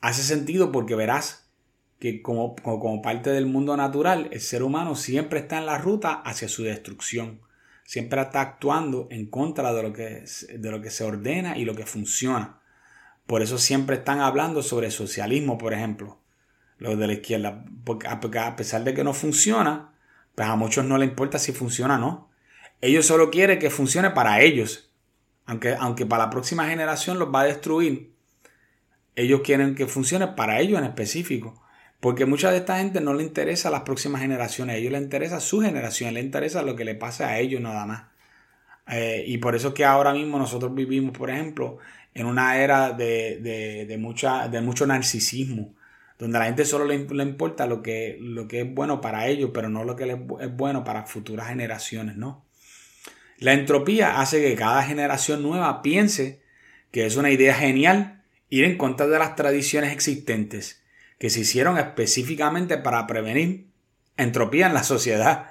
hace 0.00 0.22
sentido 0.22 0.72
porque 0.72 0.94
verás 0.94 1.50
que 1.98 2.22
como, 2.22 2.54
como, 2.56 3.02
parte 3.02 3.30
del 3.30 3.46
mundo 3.46 3.76
natural, 3.76 4.28
el 4.30 4.40
ser 4.40 4.62
humano 4.62 4.94
siempre 4.94 5.40
está 5.40 5.58
en 5.58 5.66
la 5.66 5.78
ruta 5.78 6.12
hacia 6.12 6.48
su 6.48 6.62
destrucción. 6.62 7.40
Siempre 7.84 8.20
está 8.20 8.42
actuando 8.42 9.08
en 9.10 9.26
contra 9.26 9.72
de 9.72 9.82
lo 9.82 9.92
que, 9.92 10.24
de 10.58 10.70
lo 10.70 10.82
que 10.82 10.90
se 10.90 11.04
ordena 11.04 11.56
y 11.56 11.64
lo 11.64 11.74
que 11.74 11.86
funciona. 11.86 12.60
Por 13.26 13.42
eso 13.42 13.58
siempre 13.58 13.96
están 13.96 14.20
hablando 14.20 14.62
sobre 14.62 14.90
socialismo, 14.90 15.58
por 15.58 15.72
ejemplo 15.72 16.18
los 16.78 16.98
de 16.98 17.06
la 17.06 17.12
izquierda, 17.14 17.64
porque 17.84 18.08
a 18.08 18.56
pesar 18.56 18.84
de 18.84 18.94
que 18.94 19.04
no 19.04 19.12
funciona, 19.12 19.92
pues 20.34 20.48
a 20.48 20.56
muchos 20.56 20.84
no 20.84 20.98
les 20.98 21.08
importa 21.08 21.38
si 21.38 21.52
funciona 21.52 21.96
o 21.96 21.98
no. 21.98 22.30
Ellos 22.80 23.06
solo 23.06 23.30
quieren 23.30 23.58
que 23.58 23.70
funcione 23.70 24.10
para 24.10 24.40
ellos, 24.40 24.92
aunque, 25.46 25.74
aunque 25.74 26.06
para 26.06 26.24
la 26.24 26.30
próxima 26.30 26.68
generación 26.68 27.18
los 27.18 27.34
va 27.34 27.40
a 27.40 27.44
destruir. 27.44 28.12
Ellos 29.16 29.40
quieren 29.42 29.74
que 29.74 29.86
funcione 29.86 30.28
para 30.28 30.60
ellos 30.60 30.78
en 30.78 30.84
específico. 30.84 31.60
Porque 31.98 32.26
mucha 32.26 32.52
de 32.52 32.58
esta 32.58 32.78
gente 32.78 33.00
no 33.00 33.12
le 33.14 33.24
interesa 33.24 33.68
a 33.68 33.72
las 33.72 33.80
próximas 33.80 34.20
generaciones, 34.20 34.76
a 34.76 34.78
ellos 34.78 34.92
les 34.92 35.02
interesa 35.02 35.40
su 35.40 35.60
generación, 35.60 36.14
les 36.14 36.24
interesa 36.24 36.62
lo 36.62 36.76
que 36.76 36.84
le 36.84 36.94
pase 36.94 37.24
a 37.24 37.40
ellos 37.40 37.60
nada 37.60 37.84
más. 37.86 38.04
Eh, 38.86 39.24
y 39.26 39.38
por 39.38 39.56
eso 39.56 39.68
es 39.68 39.74
que 39.74 39.84
ahora 39.84 40.12
mismo 40.12 40.38
nosotros 40.38 40.72
vivimos, 40.72 41.16
por 41.18 41.30
ejemplo, 41.30 41.78
en 42.14 42.26
una 42.26 42.56
era 42.58 42.92
de, 42.92 43.86
de, 43.88 43.98
mucha, 43.98 44.46
de 44.46 44.60
mucho 44.60 44.86
narcisismo 44.86 45.74
donde 46.18 46.36
a 46.36 46.40
la 46.40 46.46
gente 46.46 46.64
solo 46.64 46.84
le, 46.84 46.94
importa 46.94 47.66
lo 47.66 47.80
que, 47.80 48.18
lo 48.20 48.48
que 48.48 48.62
es 48.62 48.74
bueno 48.74 49.00
para 49.00 49.28
ellos, 49.28 49.50
pero 49.54 49.68
no 49.68 49.84
lo 49.84 49.94
que 49.94 50.18
es 50.40 50.56
bueno 50.56 50.84
para 50.84 51.06
futuras 51.06 51.48
generaciones, 51.48 52.16
¿no? 52.16 52.44
La 53.38 53.52
entropía 53.52 54.20
hace 54.20 54.42
que 54.42 54.56
cada 54.56 54.82
generación 54.82 55.42
nueva 55.42 55.80
piense 55.80 56.42
que 56.90 57.06
es 57.06 57.16
una 57.16 57.30
idea 57.30 57.54
genial 57.54 58.24
ir 58.48 58.64
en 58.64 58.76
contra 58.76 59.06
de 59.06 59.18
las 59.18 59.36
tradiciones 59.36 59.92
existentes, 59.92 60.82
que 61.18 61.30
se 61.30 61.40
hicieron 61.40 61.78
específicamente 61.78 62.78
para 62.78 63.06
prevenir 63.06 63.68
entropía 64.16 64.66
en 64.66 64.74
la 64.74 64.82
sociedad. 64.82 65.50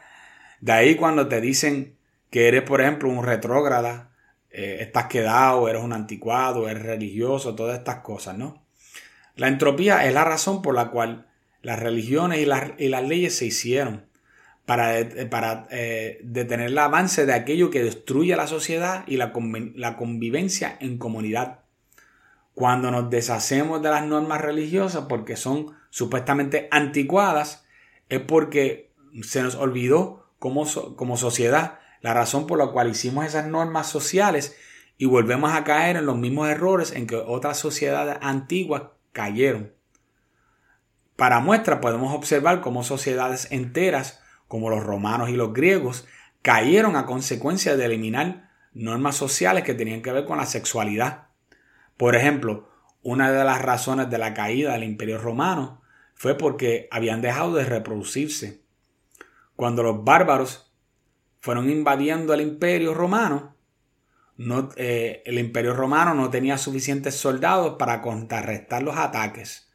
De 0.60 0.74
ahí 0.74 0.96
cuando 0.96 1.28
te 1.28 1.40
dicen 1.40 1.96
que 2.30 2.50
eres, 2.50 2.64
por 2.64 2.82
ejemplo, 2.82 3.10
un 3.10 3.24
retrógrada, 3.24 4.12
eh, 4.52 4.80
estás 4.82 5.06
quedado, 5.06 5.70
eres 5.70 5.82
un 5.82 5.94
anticuado, 5.94 6.68
eres 6.68 6.84
religioso, 6.84 7.56
todas 7.56 7.78
estas 7.78 8.00
cosas, 8.00 8.38
¿no? 8.38 8.67
La 9.38 9.48
entropía 9.48 10.06
es 10.06 10.14
la 10.14 10.24
razón 10.24 10.62
por 10.62 10.76
la 10.76 10.90
cual 10.90 11.28
las 11.62 11.80
religiones 11.80 12.40
y 12.40 12.46
las, 12.46 13.04
leyes 13.08 13.38
se 13.38 13.46
hicieron 13.46 14.08
para, 14.66 15.08
para 15.30 15.68
eh, 15.70 16.20
detener 16.24 16.68
el 16.68 16.78
avance 16.78 17.26
de 17.26 17.34
aquello 17.34 17.70
que 17.70 17.84
destruye 17.84 18.36
la 18.36 18.48
sociedad 18.48 19.04
y 19.08 19.18
la, 19.18 19.32
la 19.76 19.96
convivencia 19.96 20.76
en 20.80 20.98
comunidad. 20.98 21.60
Cuando 22.56 22.90
nos 22.90 23.12
deshacemos 23.12 23.82
de 23.84 23.92
las 23.92 24.06
normas 24.06 24.42
religiosas 24.42 25.06
porque 25.08 25.36
son 25.36 25.76
supuestamente 25.92 26.68
anticuadas, 26.72 27.66
es 28.10 28.20
porque 28.22 28.92
se 29.22 29.44
nos 29.44 29.56
olvidó 29.56 30.32
como, 30.40 30.66
como 30.96 31.16
sociedad 31.16 31.80
la 32.02 32.14
razón 32.14 32.48
por 32.48 32.58
la 32.58 32.68
cual 32.68 32.90
hicimos 32.90 33.26
esas 33.26 33.48
normas 33.48 33.88
sociales 33.88 34.56
y 34.98 35.06
volvemos 35.06 35.52
a 35.52 35.64
caer 35.64 35.98
en 35.98 36.08
los 36.08 36.18
mismos 36.18 36.50
errores 36.50 36.92
en 36.92 37.06
que 37.06 37.16
otras 37.16 37.60
sociedades 37.60 38.18
antiguas 38.22 38.84
cayeron. 39.18 39.74
Para 41.16 41.40
muestra 41.40 41.82
podemos 41.82 42.14
observar 42.14 42.62
cómo 42.62 42.84
sociedades 42.84 43.52
enteras, 43.52 44.22
como 44.48 44.70
los 44.70 44.84
romanos 44.84 45.30
y 45.30 45.34
los 45.34 45.54
griegos, 45.54 46.08
cayeron 46.44 46.96
a 46.96 47.08
consecuencia 47.08 47.76
de 47.76 47.86
eliminar 47.86 48.52
normas 48.74 49.16
sociales 49.16 49.64
que 49.64 49.74
tenían 49.74 50.04
que 50.04 50.12
ver 50.12 50.26
con 50.26 50.38
la 50.38 50.46
sexualidad. 50.46 51.30
Por 51.98 52.16
ejemplo, 52.16 52.70
una 53.02 53.32
de 53.32 53.44
las 53.44 53.60
razones 53.60 54.12
de 54.12 54.20
la 54.20 54.36
caída 54.36 54.74
del 54.74 54.84
imperio 54.84 55.18
romano 55.18 55.82
fue 56.14 56.38
porque 56.38 56.88
habían 56.92 57.22
dejado 57.22 57.56
de 57.56 57.66
reproducirse. 57.66 58.62
Cuando 59.56 59.82
los 59.82 60.04
bárbaros 60.04 60.72
fueron 61.40 61.72
invadiendo 61.72 62.36
el 62.36 62.42
imperio 62.42 62.94
romano, 62.94 63.57
eh, 64.76 65.24
el 65.26 65.40
imperio 65.40 65.74
romano 65.74 66.14
no 66.14 66.30
tenía 66.30 66.58
suficientes 66.58 67.16
soldados 67.16 67.76
para 67.78 68.02
contrarrestar 68.02 68.84
los 68.84 68.98
ataques. 68.98 69.68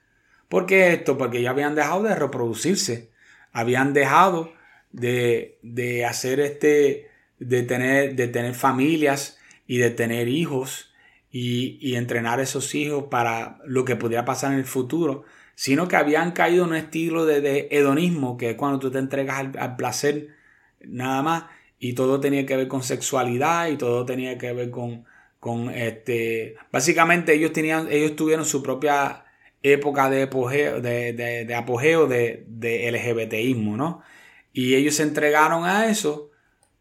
¿Por 0.49 0.66
qué 0.66 0.92
esto? 0.92 1.19
Porque 1.19 1.42
ya 1.42 1.50
habían 1.50 1.75
dejado 1.75 2.02
de 2.04 2.14
reproducirse, 2.14 3.11
habían 3.52 3.92
dejado 3.92 4.52
de, 4.92 5.59
de 5.62 6.04
hacer 6.04 6.40
este, 6.40 7.09
de 7.38 7.62
tener, 7.62 8.14
de 8.14 8.28
tener 8.28 8.54
familias 8.54 9.38
y 9.66 9.78
de 9.78 9.90
tener 9.90 10.28
hijos 10.28 10.92
y, 11.31 11.78
y, 11.81 11.97
entrenar 11.97 12.38
a 12.38 12.42
esos 12.42 12.75
hijos 12.75 13.04
para 13.11 13.59
lo 13.64 13.85
que 13.85 13.97
pudiera 13.97 14.25
pasar 14.25 14.52
en 14.52 14.59
el 14.59 14.66
futuro, 14.66 15.25
sino 15.54 15.88
que 15.88 15.97
habían 15.97 16.33
caído 16.33 16.64
en 16.64 16.71
un 16.71 16.76
estilo 16.76 17.25
de, 17.25 17.69
hedonismo, 17.71 18.37
que 18.37 18.50
es 18.50 18.57
cuando 18.57 18.78
tú 18.78 18.90
te 18.90 18.99
entregas 18.99 19.47
al 19.59 19.76
placer 19.76 20.28
nada 20.85 21.23
más 21.23 21.45
y 21.85 21.95
todo 21.95 22.21
tenía 22.21 22.47
que 22.47 22.57
ver 22.57 22.69
con 22.69 22.85
sexualidad 22.85 23.67
y 23.67 23.77
todo 23.77 24.07
tenía 24.07 24.39
que 24.39 24.53
ver 24.53 24.71
con, 24.71 25.05
con 25.41 25.69
este, 25.69 26.55
básicamente 26.71 27.35
ellos 27.35 27.53
tenían, 27.53 27.89
ellos 27.91 28.15
tuvieron 28.15 28.45
su 28.45 28.62
propia 28.62 29.25
época 29.65 30.09
de 30.09 30.23
apogeo, 30.23 30.81
de, 30.81 31.12
de, 31.12 31.55
apogeo 31.57 32.07
de, 32.07 32.45
de 32.47 32.89
LGBTismo, 32.93 33.77
¿no? 33.77 34.01
Y 34.53 34.77
ellos 34.77 34.95
se 34.95 35.03
entregaron 35.03 35.65
a 35.65 35.89
eso, 35.91 36.31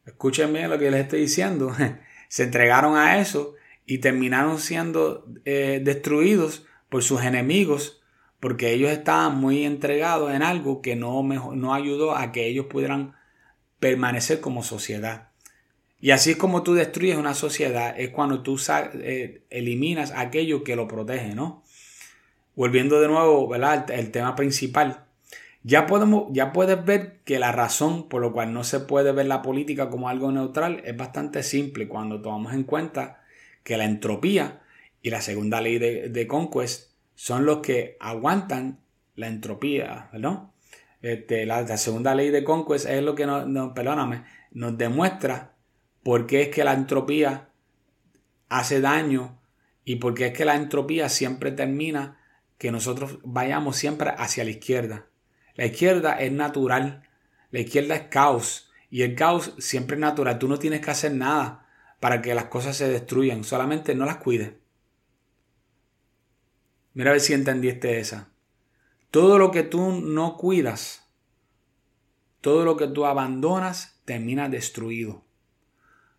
escúchenme 0.06 0.68
lo 0.68 0.78
que 0.78 0.92
les 0.92 1.02
estoy 1.02 1.22
diciendo, 1.22 1.76
se 2.30 2.44
entregaron 2.44 2.96
a 2.96 3.18
eso 3.18 3.56
y 3.88 3.98
terminaron 3.98 4.60
siendo 4.60 5.26
eh, 5.46 5.82
destruidos 5.84 6.68
por 6.90 7.02
sus 7.02 7.24
enemigos 7.24 8.04
porque 8.40 8.72
ellos 8.72 8.92
estaban 8.92 9.36
muy 9.40 9.66
entregados 9.66 10.32
en 10.32 10.44
algo 10.44 10.84
que 10.84 10.96
no, 10.96 11.24
no 11.24 11.74
ayudó 11.74 12.16
a 12.16 12.32
que 12.32 12.46
ellos 12.46 12.68
pudieran 12.68 13.16
permanecer 13.82 14.40
como 14.40 14.64
sociedad. 14.64 15.30
Y 16.00 16.12
así 16.12 16.32
es 16.32 16.38
como 16.38 16.64
tú 16.64 16.76
destruyes 16.76 17.18
una 17.18 17.34
sociedad, 17.34 18.00
es 18.00 18.12
cuando 18.12 18.42
tú 18.42 18.60
eh, 18.70 19.42
eliminas 19.50 20.14
aquello 20.16 20.64
que 20.64 20.76
lo 20.76 20.88
protege, 20.88 21.36
¿no? 21.36 21.64
Volviendo 22.56 23.02
de 23.02 23.08
nuevo, 23.08 23.48
¿verdad? 23.48 23.90
El, 23.92 24.12
tema 24.12 24.36
principal. 24.36 25.06
Ya, 25.64 25.88
podemos, 25.88 26.28
ya 26.32 26.54
puedes 26.54 26.84
ver 26.86 27.20
que 27.26 27.40
la 27.40 27.52
razón 27.52 28.08
por 28.08 28.24
la 28.24 28.32
cual 28.32 28.54
no 28.54 28.64
se 28.64 28.80
puede 28.80 29.12
ver 29.12 29.26
la 29.26 29.42
política 29.42 29.90
como 29.90 30.10
algo 30.10 30.32
neutral 30.32 30.82
es 30.86 30.96
bastante 30.96 31.44
simple 31.44 31.88
cuando 31.88 32.22
tomamos 32.22 32.54
en 32.54 32.64
cuenta 32.64 33.24
que 33.64 33.78
la 33.78 33.86
entropía 33.86 34.62
y 35.02 35.10
la 35.10 35.22
segunda 35.22 35.60
ley 35.60 35.80
de, 35.80 36.28
Conquest 36.28 36.92
son 37.16 37.46
los 37.46 37.60
que 37.60 37.98
aguantan 38.00 38.80
la 39.16 39.28
entropía, 39.28 40.10
¿no? 40.14 40.54
Este, 41.02 41.46
la, 41.46 41.66
segunda 41.78 42.14
ley 42.14 42.30
de 42.30 42.44
Conquest 42.44 42.88
es 42.88 43.02
lo 43.02 43.16
que 43.16 43.26
nos, 43.26 43.48
nos 43.48 44.78
demuestra 44.78 45.56
por 46.04 46.28
qué 46.28 46.44
es 46.44 46.48
que 46.50 46.64
la 46.64 46.74
entropía 46.74 47.50
hace 48.50 48.82
daño 48.82 49.40
y 49.84 49.96
por 49.96 50.14
qué 50.14 50.28
es 50.28 50.34
que 50.34 50.46
la 50.46 50.56
entropía 50.56 51.10
siempre 51.10 51.52
termina 51.52 52.20
que 52.58 52.72
nosotros 52.72 53.20
vayamos 53.24 53.78
siempre 53.78 54.12
hacia 54.16 54.44
la 54.44 54.52
izquierda. 54.52 55.08
La 55.56 55.66
izquierda 55.66 56.14
es 56.20 56.32
natural, 56.32 57.10
la 57.50 57.60
izquierda 57.60 57.96
es 57.96 58.04
caos 58.04 58.72
y 58.90 59.02
el 59.02 59.16
caos 59.16 59.56
siempre 59.58 59.96
es 59.96 60.02
natural. 60.02 60.38
Tú 60.38 60.48
no 60.48 60.60
tienes 60.60 60.82
que 60.82 60.92
hacer 60.92 61.14
nada 61.14 61.68
para 62.00 62.22
que 62.22 62.36
las 62.36 62.46
cosas 62.46 62.78
se 62.78 62.88
destruyan, 62.88 63.44
solamente 63.44 63.96
no 63.96 64.06
las 64.06 64.18
cuides. 64.18 64.54
Mira 66.94 67.12
a 67.12 67.14
ver 67.14 67.22
si 67.22 67.34
entendiste 67.34 68.00
esa. 68.00 68.31
Todo 69.12 69.38
lo 69.38 69.52
que 69.52 69.64
tú 69.64 69.92
no 69.92 70.38
cuidas, 70.38 71.10
todo 72.42 72.66
lo 72.66 72.78
que 72.78 72.88
tú 72.88 73.06
abandonas, 73.06 74.02
termina 74.06 74.50
destruido. 74.50 75.24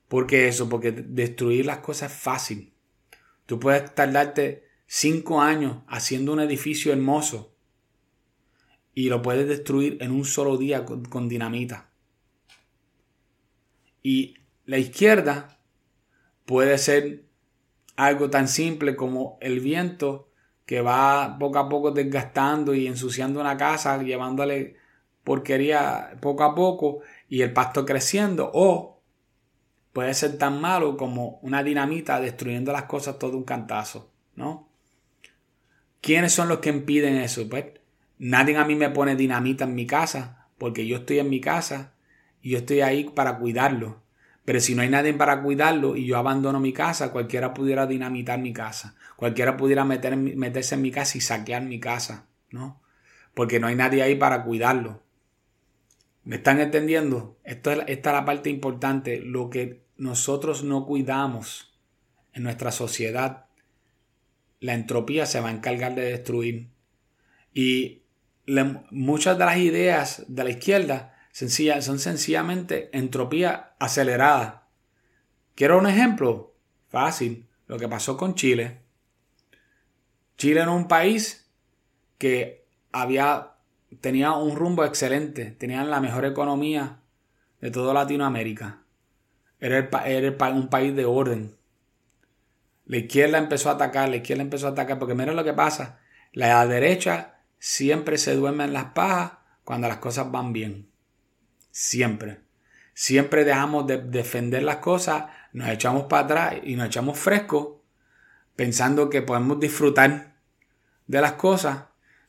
¿Por 0.08 0.26
qué 0.26 0.46
eso? 0.46 0.68
Porque 0.68 0.92
destruir 0.92 1.66
las 1.66 1.78
cosas 1.78 2.12
es 2.12 2.18
fácil. 2.18 2.72
Tú 3.46 3.58
puedes 3.58 3.94
tardarte 3.94 4.68
cinco 4.86 5.40
años 5.40 5.78
haciendo 5.88 6.32
un 6.34 6.40
edificio 6.40 6.92
hermoso 6.92 7.52
y 8.94 9.08
lo 9.08 9.22
puedes 9.22 9.48
destruir 9.48 9.98
en 10.00 10.10
un 10.10 10.24
solo 10.24 10.58
día 10.58 10.84
con, 10.84 11.28
dinamita. 11.28 11.90
Y 14.02 14.36
la 14.66 14.78
izquierda 14.78 15.58
puede 16.44 16.76
ser 16.78 17.24
algo 17.96 18.30
tan 18.30 18.48
simple 18.48 18.96
como 18.96 19.38
el 19.40 19.60
viento 19.60 20.31
que 20.66 20.80
va 20.80 21.36
poco 21.38 21.58
a 21.58 21.68
poco 21.68 21.90
desgastando 21.90 22.74
y 22.74 22.86
ensuciando 22.86 23.40
una 23.40 23.56
casa, 23.56 24.02
llevándole 24.02 24.76
porquería 25.24 26.16
poco 26.20 26.44
a 26.44 26.54
poco 26.54 27.00
y 27.28 27.42
el 27.42 27.52
pasto 27.52 27.84
creciendo. 27.84 28.50
O 28.54 29.00
puede 29.92 30.14
ser 30.14 30.38
tan 30.38 30.60
malo 30.60 30.96
como 30.96 31.38
una 31.42 31.62
dinamita 31.62 32.20
destruyendo 32.20 32.72
las 32.72 32.84
cosas 32.84 33.18
todo 33.18 33.36
un 33.36 33.44
cantazo, 33.44 34.10
¿no? 34.34 34.68
¿Quiénes 36.00 36.32
son 36.32 36.48
los 36.48 36.58
que 36.58 36.70
impiden 36.70 37.16
eso? 37.16 37.48
Pues 37.48 37.66
nadie 38.18 38.56
a 38.56 38.64
mí 38.64 38.74
me 38.74 38.90
pone 38.90 39.14
dinamita 39.14 39.64
en 39.64 39.74
mi 39.74 39.86
casa, 39.86 40.48
porque 40.58 40.86
yo 40.86 40.98
estoy 40.98 41.20
en 41.20 41.30
mi 41.30 41.40
casa 41.40 41.94
y 42.40 42.50
yo 42.50 42.58
estoy 42.58 42.80
ahí 42.80 43.04
para 43.04 43.38
cuidarlo. 43.38 44.01
Pero 44.44 44.60
si 44.60 44.74
no 44.74 44.82
hay 44.82 44.88
nadie 44.88 45.14
para 45.14 45.42
cuidarlo 45.42 45.96
y 45.96 46.06
yo 46.06 46.18
abandono 46.18 46.58
mi 46.58 46.72
casa, 46.72 47.12
cualquiera 47.12 47.54
pudiera 47.54 47.86
dinamitar 47.86 48.40
mi 48.40 48.52
casa. 48.52 48.96
Cualquiera 49.16 49.56
pudiera 49.56 49.84
meter, 49.84 50.16
meterse 50.16 50.74
en 50.74 50.82
mi 50.82 50.90
casa 50.90 51.16
y 51.16 51.20
saquear 51.20 51.62
mi 51.62 51.78
casa, 51.78 52.26
¿no? 52.50 52.82
Porque 53.34 53.60
no 53.60 53.68
hay 53.68 53.76
nadie 53.76 54.02
ahí 54.02 54.16
para 54.16 54.42
cuidarlo. 54.44 55.02
¿Me 56.24 56.36
están 56.36 56.60
entendiendo? 56.60 57.38
Esto 57.44 57.70
es, 57.70 57.78
esta 57.86 58.10
es 58.10 58.16
la 58.16 58.24
parte 58.24 58.50
importante. 58.50 59.20
Lo 59.20 59.48
que 59.48 59.82
nosotros 59.96 60.64
no 60.64 60.86
cuidamos 60.86 61.78
en 62.32 62.42
nuestra 62.42 62.72
sociedad, 62.72 63.46
la 64.58 64.74
entropía 64.74 65.26
se 65.26 65.40
va 65.40 65.48
a 65.48 65.52
encargar 65.52 65.94
de 65.94 66.02
destruir. 66.02 66.68
Y 67.54 68.02
muchas 68.90 69.38
de 69.38 69.44
las 69.44 69.56
ideas 69.58 70.24
de 70.26 70.44
la 70.44 70.50
izquierda 70.50 71.11
son 71.32 71.98
sencillamente 71.98 72.90
entropía 72.92 73.74
acelerada. 73.78 74.68
¿Quiero 75.54 75.78
un 75.78 75.86
ejemplo? 75.86 76.54
Fácil. 76.88 77.48
Lo 77.66 77.78
que 77.78 77.88
pasó 77.88 78.16
con 78.16 78.34
Chile. 78.34 78.82
Chile 80.36 80.60
era 80.60 80.70
un 80.70 80.88
país 80.88 81.50
que 82.18 82.66
había, 82.92 83.52
tenía 84.00 84.32
un 84.32 84.56
rumbo 84.56 84.84
excelente, 84.84 85.52
tenían 85.52 85.90
la 85.90 86.00
mejor 86.00 86.24
economía 86.24 87.00
de 87.60 87.70
toda 87.70 87.94
Latinoamérica. 87.94 88.82
Era, 89.58 89.88
un 90.52 90.68
país 90.68 90.94
de 90.94 91.06
orden. 91.06 91.56
La 92.84 92.98
izquierda 92.98 93.38
empezó 93.38 93.70
a 93.70 93.74
atacar, 93.74 94.08
la 94.08 94.16
izquierda 94.16 94.42
empezó 94.42 94.66
a 94.66 94.70
atacar, 94.70 94.98
porque 94.98 95.14
mira 95.14 95.32
lo 95.32 95.44
que 95.44 95.52
pasa. 95.52 96.00
La 96.32 96.66
derecha 96.66 97.40
siempre 97.58 98.18
se 98.18 98.34
duerme 98.34 98.64
en 98.64 98.72
las 98.72 98.86
pajas 98.86 99.38
cuando 99.64 99.88
las 99.88 99.98
cosas 99.98 100.30
van 100.30 100.52
bien. 100.52 100.91
Siempre. 101.72 102.40
Siempre 102.94 103.44
dejamos 103.44 103.86
de 103.86 103.98
defender 103.98 104.62
las 104.62 104.76
cosas, 104.76 105.24
nos 105.52 105.68
echamos 105.68 106.04
para 106.04 106.24
atrás 106.24 106.54
y 106.62 106.76
nos 106.76 106.86
echamos 106.86 107.18
fresco 107.18 107.82
pensando 108.54 109.10
que 109.10 109.22
podemos 109.22 109.58
disfrutar 109.58 110.34
de 111.06 111.20
las 111.20 111.32
cosas 111.32 111.86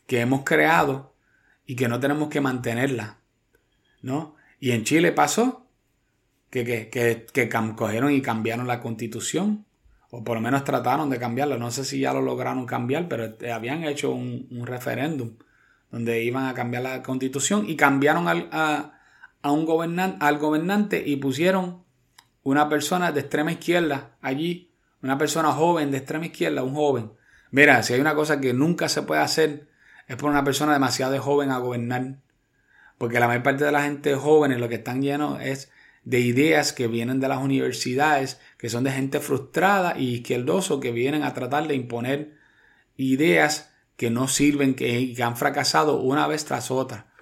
que 0.07 0.21
hemos 0.21 0.43
creado 0.43 1.13
y 1.65 1.75
que 1.75 1.87
no 1.87 1.99
tenemos 1.99 2.29
que 2.29 2.41
mantenerlas. 2.41 3.15
¿No? 4.01 4.35
Y 4.59 4.71
en 4.71 4.83
Chile 4.83 5.11
pasó 5.11 5.67
que, 6.49 6.63
que, 6.63 7.25
que, 7.31 7.49
cogieron 7.75 8.11
y 8.11 8.21
cambiaron 8.21 8.67
la 8.67 8.79
constitución, 8.79 9.65
o 10.09 10.23
por 10.23 10.35
lo 10.35 10.41
menos 10.41 10.63
trataron 10.63 11.09
de 11.09 11.19
cambiarla. 11.19 11.57
No 11.57 11.71
sé 11.71 11.83
si 11.83 11.99
ya 11.99 12.13
lo 12.13 12.21
lograron 12.21 12.65
cambiar, 12.65 13.07
pero 13.07 13.35
habían 13.53 13.83
hecho 13.83 14.11
un, 14.11 14.47
referéndum 14.65 15.33
donde 15.91 16.23
iban 16.23 16.47
a 16.47 16.53
cambiar 16.53 16.83
la 16.83 17.03
constitución 17.03 17.69
y 17.69 17.75
cambiaron 17.75 18.27
al, 18.27 18.49
a, 18.51 18.99
a 19.43 19.51
un 19.51 19.65
gobernante, 19.65 20.17
al 20.25 20.39
gobernante 20.39 21.03
y 21.05 21.17
pusieron 21.17 21.83
una 22.41 22.67
persona 22.69 23.11
de 23.11 23.19
extrema 23.21 23.51
izquierda 23.51 24.17
allí, 24.21 24.73
una 25.01 25.17
persona 25.17 25.51
joven 25.51 25.91
de 25.91 25.97
extrema 25.97 26.25
izquierda, 26.25 26.63
un 26.63 26.73
joven. 26.73 27.11
Mira, 27.51 27.83
si 27.83 27.93
hay 27.93 28.01
una 28.01 28.15
cosa 28.15 28.41
que 28.41 28.53
nunca 28.53 28.89
se 28.89 29.03
puede 29.03 29.21
hacer 29.21 29.67
es 30.07 30.17
por 30.17 30.29
una 30.29 30.43
persona 30.43 30.73
demasiado 30.73 31.19
joven 31.21 31.51
a 31.51 31.59
gobernar. 31.59 32.17
Porque 32.97 33.19
la 33.19 33.27
mayor 33.27 33.43
parte 33.43 33.65
de 33.65 33.71
la 33.71 33.83
gente 33.83 34.15
joven 34.15 34.59
lo 34.59 34.69
que 34.69 34.75
están 34.75 35.01
llenos 35.01 35.41
es 35.41 35.71
de 36.03 36.19
ideas 36.19 36.73
que 36.73 36.87
vienen 36.87 37.19
de 37.19 37.27
las 37.27 37.39
universidades, 37.39 38.39
que 38.57 38.69
son 38.69 38.83
de 38.83 38.91
gente 38.91 39.19
frustrada 39.19 39.97
y 39.97 40.15
izquierdoso 40.15 40.79
que 40.79 40.91
vienen 40.91 41.23
a 41.23 41.33
tratar 41.33 41.67
de 41.67 41.75
imponer 41.75 42.37
ideas 42.97 43.71
que 43.95 44.09
no 44.09 44.27
sirven, 44.27 44.75
que, 44.75 45.13
que 45.13 45.23
han 45.23 45.37
fracasado 45.37 46.01
una 46.01 46.27
vez 46.27 46.45
tras 46.45 46.71
otra. 46.71 47.12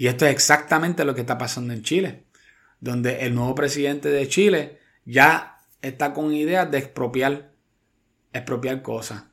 Y 0.00 0.06
esto 0.06 0.24
es 0.24 0.32
exactamente 0.32 1.04
lo 1.04 1.14
que 1.14 1.20
está 1.20 1.36
pasando 1.36 1.74
en 1.74 1.82
Chile, 1.82 2.24
donde 2.80 3.26
el 3.26 3.34
nuevo 3.34 3.54
presidente 3.54 4.08
de 4.08 4.26
Chile 4.28 4.78
ya 5.04 5.58
está 5.82 6.14
con 6.14 6.32
ideas 6.32 6.70
de 6.70 6.78
expropiar, 6.78 7.52
expropiar 8.32 8.80
cosas. 8.80 9.24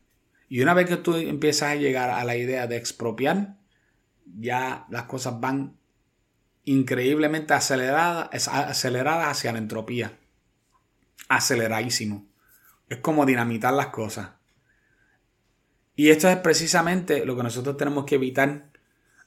Y 0.50 0.62
una 0.62 0.74
vez 0.74 0.90
que 0.90 0.98
tú 0.98 1.16
empiezas 1.16 1.70
a 1.70 1.76
llegar 1.76 2.10
a 2.10 2.26
la 2.26 2.36
idea 2.36 2.68
de 2.68 2.76
expropiar, 2.76 3.56
ya 4.26 4.86
las 4.90 5.04
cosas 5.04 5.40
van 5.40 5.78
increíblemente 6.66 7.54
aceleradas, 7.54 8.50
aceleradas 8.50 9.30
hacia 9.30 9.54
la 9.54 9.60
entropía. 9.60 10.20
Aceleradísimo. 11.30 12.28
Es 12.90 12.98
como 12.98 13.26
dinamitar 13.26 13.74
las 13.74 13.88
cosas. 13.88 14.32
Y 15.96 16.10
esto 16.10 16.28
es 16.28 16.36
precisamente 16.36 17.26
lo 17.26 17.38
que 17.38 17.44
nosotros 17.44 17.78
tenemos 17.78 18.04
que 18.04 18.16
evitar 18.16 18.70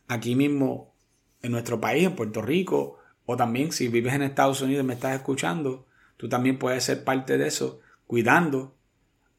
aquí 0.06 0.34
mismo 0.34 0.89
en 1.42 1.52
nuestro 1.52 1.80
país, 1.80 2.06
en 2.06 2.16
Puerto 2.16 2.42
Rico, 2.42 2.98
o 3.26 3.36
también 3.36 3.72
si 3.72 3.88
vives 3.88 4.14
en 4.14 4.22
Estados 4.22 4.60
Unidos 4.60 4.84
y 4.84 4.86
me 4.86 4.94
estás 4.94 5.14
escuchando, 5.14 5.86
tú 6.16 6.28
también 6.28 6.58
puedes 6.58 6.84
ser 6.84 7.04
parte 7.04 7.38
de 7.38 7.46
eso, 7.46 7.80
cuidando 8.06 8.76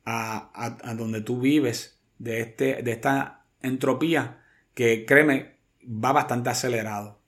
a, 0.05 0.77
donde 0.97 1.21
tú 1.21 1.39
vives 1.39 1.99
de, 2.17 2.41
este, 2.41 2.81
de 2.83 2.91
esta 2.91 3.45
entropía 3.61 4.43
que, 4.73 5.05
créeme, 5.05 5.57
va 5.83 6.11
bastante 6.11 6.49
acelerado. 6.49 7.19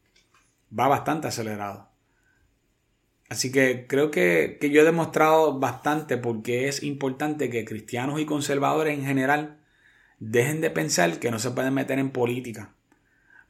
Va 0.77 0.88
bastante 0.88 1.27
acelerado. 1.27 1.89
Así 3.29 3.51
que 3.51 3.86
creo 3.88 4.12
que, 4.12 4.57
que 4.59 4.69
yo 4.69 4.81
he 4.81 4.86
demostrado 4.86 5.59
bastante 5.59 6.17
porque 6.17 6.67
es 6.67 6.83
importante 6.83 7.49
que 7.49 7.65
cristianos 7.65 8.19
y 8.19 8.25
conservadores 8.25 8.97
en 8.97 9.05
general 9.05 9.59
dejen 10.19 10.62
de 10.62 10.69
pensar 10.69 11.19
que 11.19 11.31
no 11.31 11.39
se 11.39 11.51
pueden 11.51 11.73
meter 11.73 11.99
en 11.99 12.12
política 12.12 12.73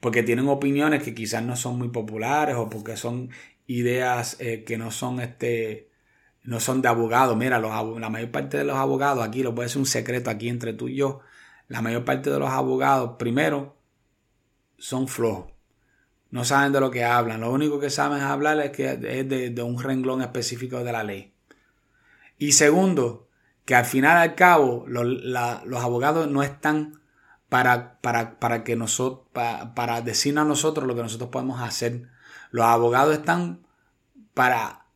porque 0.04 0.22
tienen 0.22 0.50
opiniones 0.50 1.02
que 1.02 1.16
quizás 1.16 1.42
no 1.44 1.56
son 1.56 1.78
muy 1.78 1.88
populares 1.88 2.58
o 2.58 2.70
porque 2.70 2.98
son 2.98 3.30
ideas 3.68 4.36
eh, 4.42 4.66
que 4.66 4.78
no 4.78 4.92
son 4.92 5.22
este 5.22 5.90
no 6.44 6.60
son 6.60 6.82
de 6.82 6.90
abogados. 6.90 7.38
Mira, 7.38 7.58
los, 7.58 7.72
la 8.02 8.10
mayor 8.10 8.30
parte 8.30 8.58
de 8.58 8.66
los 8.66 8.76
abogados, 8.76 9.24
aquí 9.26 9.44
lo 9.44 9.56
puede 9.56 9.70
ser 9.70 9.78
un 9.78 9.86
secreto 9.86 10.30
aquí 10.30 10.50
entre 10.50 10.74
tú 10.74 10.90
y 10.90 10.98
yo, 10.98 11.22
la 11.70 11.82
mayor 11.82 12.04
parte 12.04 12.30
de 12.30 12.38
los 12.38 12.50
abogados, 12.50 13.12
primero, 13.18 13.78
son 14.78 15.08
flojos. 15.08 15.54
No 16.32 16.44
saben 16.44 16.74
de 16.74 16.82
lo 16.82 16.92
que 16.92 17.06
hablan. 17.06 17.40
Lo 17.40 17.54
único 17.54 17.80
que 17.80 17.90
saben 17.90 18.24
hablar 18.24 18.60
es 18.60 18.72
que 18.72 18.90
es 18.92 19.56
de, 19.56 19.64
un 19.64 19.82
renglón 19.82 20.22
específico 20.22 20.84
de 20.84 20.92
la 20.92 21.06
ley. 21.06 21.34
Y 22.38 22.52
segundo, 22.52 23.30
que 23.64 23.76
al 23.76 23.86
final 23.86 24.18
al 24.18 24.36
cabo 24.36 24.84
los 24.86 25.82
abogados 25.82 26.30
no 26.30 26.44
están 26.44 27.00
para, 27.54 28.00
para, 28.02 28.40
para 28.40 28.64
que 28.64 28.76
nosotros, 28.76 29.28
para, 29.32 29.76
para 29.76 30.02
decirnos 30.02 30.42
a 30.42 30.48
nosotros 30.48 30.88
lo 30.88 30.96
que 30.96 31.04
nosotros 31.04 31.30
podemos 31.30 31.62
hacer. 31.62 32.10
Los 32.50 32.66
abogados 32.66 33.14
están 33.14 33.60
para 34.34 34.88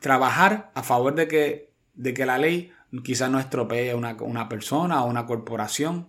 trabajar 0.00 0.72
a 0.74 0.82
favor 0.82 1.14
de 1.14 1.28
que, 1.28 1.72
de 1.94 2.12
que 2.12 2.26
la 2.26 2.36
ley 2.36 2.72
quizás 3.04 3.30
no 3.30 3.38
estropee 3.38 3.92
a 3.92 3.96
una, 3.96 4.16
una 4.22 4.48
persona 4.48 5.04
o 5.04 5.08
una 5.08 5.24
corporación, 5.26 6.08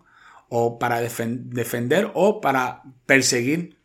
o 0.50 0.80
para 0.80 1.02
defender 1.02 2.10
o 2.16 2.42
para 2.42 2.82
perseguir 3.06 3.78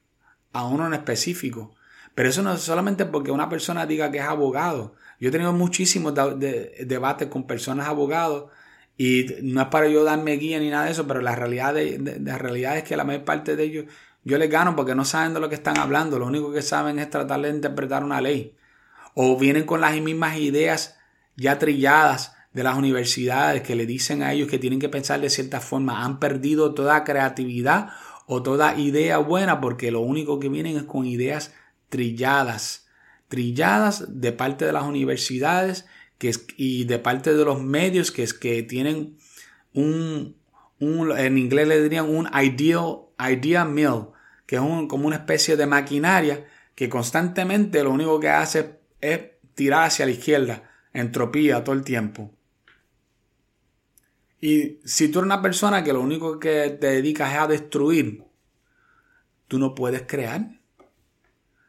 a 0.55 0.65
uno 0.65 0.87
en 0.87 0.95
específico. 0.95 1.75
Pero 2.15 2.31
eso 2.31 2.41
no 2.41 2.55
es 2.55 2.63
solamente 2.63 3.05
porque 3.05 3.31
una 3.31 3.51
persona 3.51 3.85
diga 3.85 4.11
que 4.11 4.21
es 4.21 4.25
abogado. 4.25 4.95
Yo 5.21 5.29
he 5.29 5.33
tenido 5.33 5.53
muchísimos 5.53 6.15
debates 6.15 7.29
con 7.29 7.47
personas 7.47 7.89
abogados 7.89 8.51
y 9.03 9.35
no 9.41 9.63
es 9.63 9.69
para 9.69 9.89
yo 9.89 10.05
darme 10.05 10.37
guía 10.37 10.59
ni 10.59 10.69
nada 10.69 10.85
de 10.85 10.91
eso, 10.91 11.07
pero 11.07 11.23
la 11.23 11.35
realidad, 11.35 11.73
de, 11.73 12.21
la 12.23 12.37
realidad 12.37 12.77
es 12.77 12.85
que 12.85 12.99
la 12.99 13.05
mayor 13.05 13.25
parte 13.25 13.57
de 13.57 13.65
ellos 13.65 13.87
yo 14.25 14.37
les 14.37 14.51
gano 14.51 14.77
porque 14.77 14.95
no 14.95 15.07
saben 15.07 15.33
de 15.33 15.41
lo 15.41 15.49
que 15.49 15.55
están 15.55 15.79
hablando. 15.79 16.19
Lo 16.19 16.27
único 16.27 16.53
que 16.53 16.61
saben 16.61 16.99
es 16.99 17.09
tratar 17.09 17.41
de 17.41 17.49
interpretar 17.49 18.05
una 18.05 18.21
ley. 18.21 18.55
O 19.15 19.39
vienen 19.39 19.65
con 19.65 19.81
las 19.81 19.99
mismas 19.99 20.37
ideas 20.37 20.99
ya 21.35 21.59
trilladas 21.59 22.35
de 22.53 22.63
las 22.63 22.77
universidades 22.77 23.63
que 23.63 23.75
le 23.75 23.87
dicen 23.87 24.23
a 24.23 24.35
ellos 24.35 24.51
que 24.51 24.59
tienen 24.59 24.81
que 24.81 24.91
pensar 24.91 25.19
de 25.19 25.31
cierta 25.31 25.63
forma. 25.63 26.05
Han 26.05 26.21
perdido 26.21 26.75
toda 26.75 27.03
creatividad 27.03 27.93
o 28.27 28.43
toda 28.43 28.79
idea 28.79 29.17
buena 29.17 29.63
porque 29.63 29.91
lo 29.91 30.01
único 30.01 30.39
que 30.41 30.51
vienen 30.51 30.77
es 30.77 30.83
con 30.83 31.07
ideas 31.07 31.55
trilladas. 31.89 32.87
Trilladas 33.29 34.21
de 34.21 34.33
parte 34.33 34.67
de 34.67 34.75
las 34.75 34.85
universidades 34.85 35.87
que 36.21 36.29
es, 36.29 36.45
y 36.59 36.85
de 36.85 36.99
parte 36.99 37.35
de 37.35 37.45
los 37.47 37.63
medios 37.63 38.13
que, 38.13 38.23
es, 38.23 38.35
que 38.35 38.63
tienen 38.63 39.17
un, 39.73 40.37
un, 40.79 41.19
en 41.19 41.39
inglés 41.39 41.67
le 41.67 41.83
dirían 41.83 42.15
un 42.15 42.29
ideal, 42.35 43.07
idea 43.19 43.65
mill, 43.65 44.09
que 44.45 44.57
es 44.57 44.61
un, 44.61 44.87
como 44.87 45.07
una 45.07 45.17
especie 45.17 45.57
de 45.57 45.65
maquinaria 45.65 46.47
que 46.75 46.91
constantemente 46.91 47.83
lo 47.83 47.91
único 47.91 48.21
que 48.21 48.29
hace 48.29 48.81
es 49.01 49.21
tirar 49.55 49.85
hacia 49.85 50.05
la 50.05 50.13
izquierda, 50.13 50.71
entropía 50.93 51.65
todo 51.65 51.75
el 51.75 51.85
tiempo. 51.85 52.31
Y 54.43 54.79
si 54.85 55.09
tú 55.09 55.21
eres 55.21 55.27
una 55.27 55.41
persona 55.41 55.83
que 55.83 55.95
lo 55.95 56.03
único 56.03 56.39
que 56.39 56.69
te 56.69 56.89
dedicas 56.89 57.33
es 57.33 57.39
a 57.39 57.47
destruir, 57.47 58.25
tú 59.49 59.59
no 59.59 59.75
puedes 59.75 60.03
crear. 60.03 60.61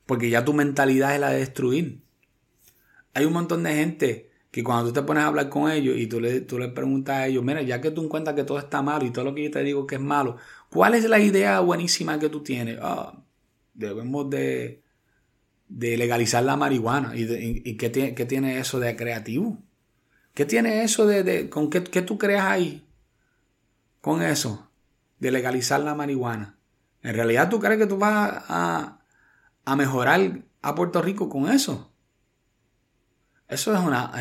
Porque 0.05 0.29
ya 0.29 0.43
tu 0.43 0.53
mentalidad 0.53 1.13
es 1.13 1.21
la 1.21 1.29
de 1.29 1.39
destruir. 1.39 2.03
Hay 3.13 3.23
un 3.23 3.31
montón 3.31 3.63
de 3.63 3.75
gente 3.75 4.30
que 4.51 4.63
cuando 4.63 4.87
tú 4.87 4.93
te 4.93 5.03
pones 5.03 5.23
a 5.23 5.27
hablar 5.27 5.49
con 5.49 5.71
ellos 5.71 5.97
y 5.97 6.07
tú 6.07 6.19
le, 6.19 6.41
tú 6.41 6.59
le 6.59 6.67
preguntas 6.67 7.15
a 7.15 7.27
ellos, 7.27 7.43
mira, 7.43 7.61
ya 7.61 7.79
que 7.79 7.89
tú 7.89 8.03
encuentras 8.03 8.35
que 8.35 8.43
todo 8.43 8.59
está 8.59 8.81
malo 8.81 9.05
y 9.05 9.11
todo 9.11 9.25
lo 9.25 9.33
que 9.33 9.45
yo 9.45 9.51
te 9.51 9.63
digo 9.63 9.87
que 9.87 9.95
es 9.95 10.01
malo, 10.01 10.35
¿cuál 10.69 10.93
es 10.93 11.05
la 11.05 11.19
idea 11.19 11.61
buenísima 11.61 12.19
que 12.19 12.27
tú 12.29 12.43
tienes? 12.43 12.77
Ah, 12.81 13.23
debemos 13.73 14.29
de, 14.29 14.83
de, 15.69 15.97
legalizar 15.97 16.43
la 16.43 16.57
marihuana. 16.57 17.13
¿Y, 17.15 17.77
qué, 17.77 17.89
tiene, 17.89 18.13
qué 18.13 18.25
tiene 18.25 18.59
eso 18.59 18.79
de 18.79 18.95
creativo? 18.97 19.57
¿Qué 20.33 20.45
tiene 20.45 20.83
eso 20.83 21.05
de, 21.07 21.49
con 21.49 21.69
qué, 21.69 21.79
tú 22.01 22.17
creas 22.17 22.45
ahí? 22.45 22.85
Con 24.01 24.21
eso, 24.21 24.69
de 25.19 25.31
legalizar 25.31 25.79
la 25.79 25.95
marihuana. 25.95 26.57
En 27.03 27.15
realidad 27.15 27.49
tú 27.49 27.59
crees 27.59 27.79
que 27.79 27.87
tú 27.87 27.97
vas 27.97 28.43
a, 28.47 28.99
a 29.63 29.75
mejorar 29.77 30.43
a 30.61 30.75
Puerto 30.75 31.01
Rico 31.01 31.29
con 31.29 31.49
eso. 31.49 31.90
Eso 33.51 33.75
es 33.75 33.81
una. 33.81 34.13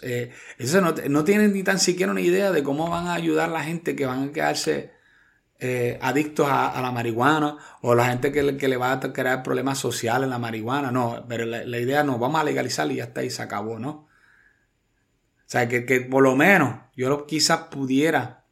Eh, 0.00 0.32
eso 0.56 0.80
no, 0.80 0.94
no, 1.10 1.22
tienen 1.22 1.52
ni 1.52 1.62
tan 1.62 1.78
siquiera 1.78 2.10
una 2.10 2.22
idea 2.22 2.50
de 2.52 2.62
cómo 2.62 2.88
van 2.88 3.06
a 3.06 3.12
ayudar 3.12 3.50
a 3.50 3.52
la 3.52 3.62
gente 3.62 3.94
que 3.94 4.06
van 4.06 4.30
a 4.30 4.32
quedarse 4.32 4.92
eh, 5.60 5.98
adictos 6.00 6.48
a, 6.48 6.80
la 6.80 6.90
marihuana 6.90 7.58
o 7.82 7.94
la 7.94 8.06
gente 8.06 8.32
que, 8.32 8.56
que, 8.56 8.66
le 8.66 8.78
va 8.78 8.92
a 8.92 9.00
crear 9.12 9.42
problemas 9.42 9.78
sociales 9.78 10.24
en 10.24 10.30
la 10.30 10.38
marihuana. 10.38 10.90
No, 10.90 11.26
pero 11.28 11.44
la, 11.44 11.78
idea 11.78 12.02
no, 12.02 12.18
vamos 12.18 12.40
a 12.40 12.44
legalizar 12.44 12.90
y 12.90 12.96
ya 12.96 13.04
está 13.04 13.22
y 13.22 13.28
se 13.28 13.42
acabó, 13.42 13.78
¿no? 13.78 13.90
O 13.90 15.50
sea, 15.50 15.68
que, 15.68 15.82
por 16.10 16.22
lo 16.22 16.34
menos 16.34 16.80
yo 16.96 17.26
quizás 17.26 17.64
pudiera 17.70 18.46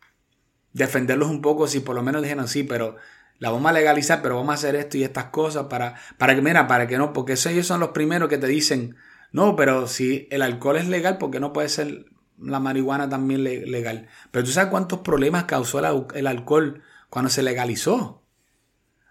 defenderlos 0.75 1.31
un 1.31 1.41
poco 1.41 1.67
si 1.67 1.81
por 1.81 1.95
lo 1.95 2.03
menos 2.03 2.21
dijeron 2.23 2.47
sí, 2.47 2.63
pero 2.63 2.97
la 3.39 3.49
vamos 3.51 3.71
a 3.71 3.73
legalizar, 3.73 4.21
pero 4.21 4.37
vamos 4.37 4.51
a 4.51 4.55
hacer 4.55 4.77
esto 4.77 4.99
y 4.99 5.05
estas 5.05 5.27
cosas 5.27 5.67
para, 5.67 5.95
para 6.19 6.35
que, 6.35 6.43
mira, 6.43 6.67
para 6.67 6.87
que 6.87 6.99
no, 6.99 7.15
porque 7.15 7.33
ellos 7.33 7.67
son 7.67 7.81
los 7.81 7.91
primeros 7.91 8.29
que 8.29 8.37
te 8.37 8.47
dicen, 8.47 8.97
no, 9.37 9.55
pero 9.55 9.87
si 9.87 10.27
el 10.31 10.41
alcohol 10.41 10.79
es 10.79 10.89
legal, 10.89 11.19
¿por 11.19 11.31
qué 11.31 11.41
no 11.41 11.53
puede 11.53 11.69
ser 11.69 12.07
la 12.39 12.59
marihuana 12.59 13.07
también 13.07 13.45
legal? 13.45 14.09
Pero 14.31 14.47
tú 14.47 14.51
sabes 14.51 14.71
cuántos 14.71 15.01
problemas 15.01 15.45
causó 15.45 15.79
el, 16.15 16.27
alcohol 16.27 16.83
cuando 17.11 17.29
se 17.29 17.43
legalizó. 17.43 18.23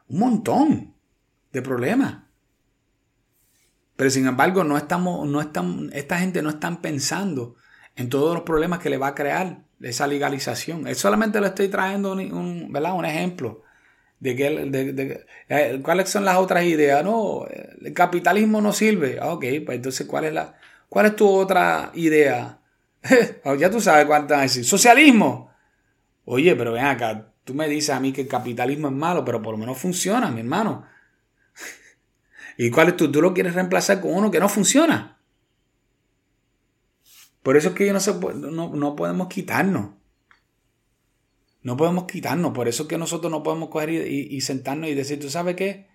Un 0.08 0.20
montón 0.20 0.96
de 1.54 1.62
problemas. 1.62 2.24
Pero 3.96 4.10
sin 4.10 4.26
embargo, 4.26 4.64
no 4.64 4.78
estamos, 4.78 5.28
no 5.28 5.40
están, 5.42 5.92
esta 5.94 6.18
gente 6.18 6.42
no 6.42 6.50
están 6.50 6.82
pensando 6.82 7.54
en 7.96 8.10
todos 8.10 8.34
los 8.34 8.42
problemas 8.46 8.80
que 8.80 8.90
le 8.90 8.98
va 8.98 9.10
a 9.10 9.16
crear 9.16 9.66
esa 9.80 10.08
legalización. 10.08 10.88
Es 10.88 10.98
solamente 10.98 11.40
le 11.40 11.50
estoy 11.50 11.68
trayendo 11.68 12.14
un, 12.14 12.72
¿verdad? 12.72 12.96
un 12.96 13.06
ejemplo 13.06 13.62
de, 14.26 14.36
que, 14.36 15.26
eh, 15.50 15.80
cuáles 15.84 16.10
son 16.10 16.26
las 16.26 16.38
otras 16.38 16.66
ideas. 16.66 17.04
No, 17.04 17.46
el 17.48 17.94
capitalismo 17.94 18.62
no 18.62 18.74
sirve. 18.74 19.20
Ah, 19.22 19.34
ok, 19.34 19.46
pues 19.66 19.76
entonces, 19.78 20.08
¿cuál 20.08 20.26
es, 20.26 20.34
la, 20.34 20.58
cuál 20.90 21.08
es 21.08 21.16
tu 21.16 21.28
otra 21.28 21.92
idea? 21.94 22.60
Oh, 23.44 23.56
ya 23.60 23.70
tú 23.70 23.80
sabes 23.80 24.06
cuántas 24.06 24.42
decir. 24.42 24.66
Socialismo. 24.66 25.52
Oye, 26.26 26.56
pero 26.56 26.72
ven 26.72 26.86
acá, 26.86 27.32
tú 27.44 27.54
me 27.54 27.70
dices 27.70 27.92
a 27.92 28.00
mí 28.00 28.12
que 28.12 28.22
el 28.22 28.28
capitalismo 28.28 28.88
es 28.88 28.94
malo, 28.94 29.24
pero 29.24 29.42
por 29.42 29.54
lo 29.54 29.60
menos 29.60 29.78
funciona, 29.78 30.32
mi 30.32 30.40
hermano. 30.40 30.88
¿Y 32.58 32.72
cuál 32.72 32.90
es 32.90 32.98
tú? 32.98 33.12
¿Tú 33.12 33.22
lo 33.22 33.34
quieres 33.34 33.54
reemplazar 33.54 34.02
con 34.02 34.14
uno 34.14 34.32
que 34.32 34.40
no 34.40 34.50
funciona? 34.50 35.20
Por 37.44 37.58
eso 37.58 37.70
es 37.70 37.76
que 37.76 37.94
no, 37.94 38.00
se, 38.00 38.12
no, 38.16 38.76
no 38.76 38.96
podemos 38.96 39.28
quitarnos. 39.28 39.92
No 41.66 41.76
podemos 41.76 42.06
quitarnos. 42.06 42.52
Por 42.54 42.68
eso 42.68 42.84
es 42.84 42.90
que 42.90 42.98
nosotros 43.00 43.32
no 43.32 43.42
podemos 43.42 43.70
coger 43.70 43.90
y, 43.90 44.40
sentarnos 44.42 44.88
y 44.88 44.94
decir, 44.94 45.20
¿tú 45.20 45.32
sabes 45.32 45.56
qué? 45.56 45.88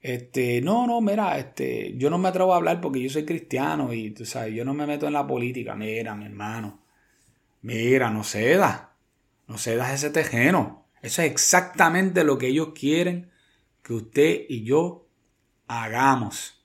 Este, 0.00 0.62
no, 0.62 0.86
no, 0.86 1.02
mira, 1.02 1.38
este, 1.38 1.94
yo 1.98 2.08
no 2.08 2.16
me 2.16 2.30
atrevo 2.30 2.54
a 2.54 2.56
hablar 2.56 2.80
porque 2.80 3.02
yo 3.02 3.10
soy 3.10 3.26
cristiano 3.26 3.92
y 3.92 4.12
tú 4.12 4.24
sabes, 4.24 4.54
yo 4.54 4.64
no 4.64 4.72
me 4.72 4.86
meto 4.86 5.06
en 5.06 5.12
la 5.12 5.26
política. 5.26 5.74
Mira, 5.74 6.14
mi 6.14 6.24
hermano. 6.24 6.80
Mira, 7.60 8.08
no 8.08 8.24
cedas. 8.24 8.84
No 9.46 9.58
cedas 9.58 9.92
ese 9.92 10.08
tejeno. 10.08 10.86
Eso 11.02 11.20
es 11.20 11.30
exactamente 11.30 12.24
lo 12.24 12.38
que 12.38 12.46
ellos 12.46 12.70
quieren 12.74 13.30
que 13.82 13.92
usted 13.92 14.46
y 14.48 14.64
yo 14.64 15.06
hagamos. 15.66 16.64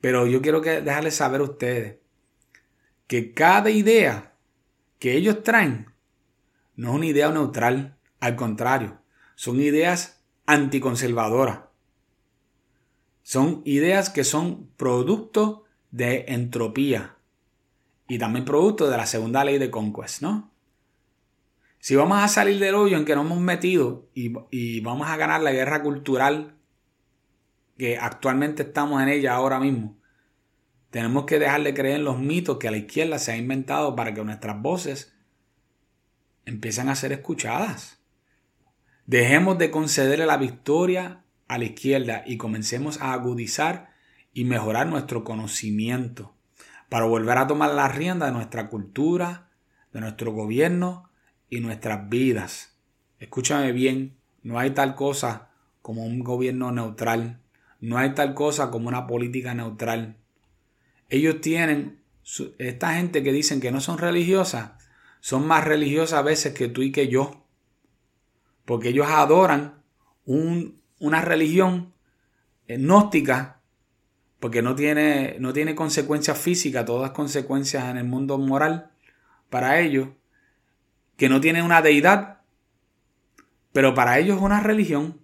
Pero 0.00 0.26
yo 0.26 0.42
quiero 0.42 0.60
que 0.60 0.80
dejarles 0.80 1.14
saber 1.14 1.40
a 1.40 1.44
ustedes 1.44 1.98
que 3.06 3.32
cada 3.32 3.70
idea 3.70 4.34
que 4.98 5.12
ellos 5.12 5.44
traen 5.44 5.94
no 6.76 6.90
es 6.90 6.94
una 6.94 7.06
idea 7.06 7.30
neutral, 7.30 7.96
al 8.20 8.36
contrario, 8.36 9.00
son 9.34 9.60
ideas 9.60 10.22
anticonservadoras. 10.46 11.60
Son 13.22 13.62
ideas 13.64 14.08
que 14.08 14.22
son 14.22 14.68
producto 14.76 15.64
de 15.90 16.26
entropía 16.28 17.16
y 18.08 18.18
también 18.18 18.44
producto 18.44 18.88
de 18.88 18.96
la 18.96 19.06
segunda 19.06 19.44
ley 19.44 19.58
de 19.58 19.70
Conquest, 19.70 20.22
¿no? 20.22 20.52
Si 21.80 21.96
vamos 21.96 22.18
a 22.18 22.28
salir 22.28 22.58
del 22.60 22.74
hoyo 22.74 22.96
en 22.96 23.04
que 23.04 23.16
nos 23.16 23.26
hemos 23.26 23.40
metido 23.40 24.08
y, 24.14 24.32
y 24.50 24.80
vamos 24.80 25.08
a 25.08 25.16
ganar 25.16 25.40
la 25.42 25.52
guerra 25.52 25.82
cultural 25.82 26.56
que 27.76 27.98
actualmente 27.98 28.62
estamos 28.62 29.02
en 29.02 29.08
ella 29.08 29.34
ahora 29.34 29.58
mismo, 29.60 29.98
tenemos 30.90 31.26
que 31.26 31.38
dejar 31.38 31.62
de 31.62 31.74
creer 31.74 31.96
en 31.96 32.04
los 32.04 32.18
mitos 32.18 32.58
que 32.58 32.70
la 32.70 32.76
izquierda 32.76 33.18
se 33.18 33.32
ha 33.32 33.36
inventado 33.36 33.96
para 33.96 34.14
que 34.14 34.24
nuestras 34.24 34.60
voces 34.62 35.15
empiecen 36.46 36.88
a 36.88 36.94
ser 36.94 37.12
escuchadas. 37.12 37.98
Dejemos 39.04 39.58
de 39.58 39.70
concederle 39.70 40.24
la 40.24 40.38
victoria 40.38 41.24
a 41.48 41.58
la 41.58 41.64
izquierda 41.64 42.22
y 42.26 42.38
comencemos 42.38 43.00
a 43.00 43.12
agudizar 43.12 43.90
y 44.32 44.44
mejorar 44.44 44.86
nuestro 44.86 45.22
conocimiento 45.24 46.34
para 46.88 47.04
volver 47.04 47.38
a 47.38 47.46
tomar 47.46 47.74
la 47.74 47.88
rienda 47.88 48.26
de 48.26 48.32
nuestra 48.32 48.68
cultura, 48.68 49.50
de 49.92 50.00
nuestro 50.00 50.32
gobierno 50.32 51.10
y 51.50 51.60
nuestras 51.60 52.08
vidas. 52.08 52.76
Escúchame 53.18 53.72
bien, 53.72 54.16
no 54.42 54.58
hay 54.58 54.70
tal 54.70 54.94
cosa 54.94 55.50
como 55.82 56.04
un 56.04 56.20
gobierno 56.20 56.72
neutral, 56.72 57.40
no 57.80 57.98
hay 57.98 58.14
tal 58.14 58.34
cosa 58.34 58.70
como 58.70 58.88
una 58.88 59.06
política 59.06 59.54
neutral. 59.54 60.16
Ellos 61.08 61.40
tienen, 61.40 62.00
esta 62.58 62.94
gente 62.94 63.22
que 63.22 63.32
dicen 63.32 63.60
que 63.60 63.70
no 63.70 63.80
son 63.80 63.98
religiosas, 63.98 64.72
son 65.26 65.44
más 65.44 65.64
religiosas 65.64 66.20
a 66.20 66.22
veces 66.22 66.54
que 66.54 66.68
tú 66.68 66.82
y 66.82 66.92
que 66.92 67.08
yo. 67.08 67.44
Porque 68.64 68.90
ellos 68.90 69.08
adoran 69.08 69.82
una 70.24 71.20
religión 71.20 71.94
gnóstica, 72.68 73.60
porque 74.38 74.62
no 74.62 74.76
tiene, 74.76 75.36
no 75.40 75.52
tiene 75.52 75.74
consecuencias 75.74 76.38
físicas, 76.38 76.84
todas 76.84 77.10
consecuencias 77.10 77.90
en 77.90 77.96
el 77.96 78.04
mundo 78.04 78.38
moral 78.38 78.92
para 79.50 79.80
ellos, 79.80 80.10
que 81.16 81.28
no 81.28 81.40
tiene 81.40 81.60
una 81.60 81.82
deidad, 81.82 82.42
Pero 83.72 83.94
para 83.94 84.20
ellos 84.20 84.36
es 84.36 84.42
una 84.44 84.60
religión. 84.60 85.20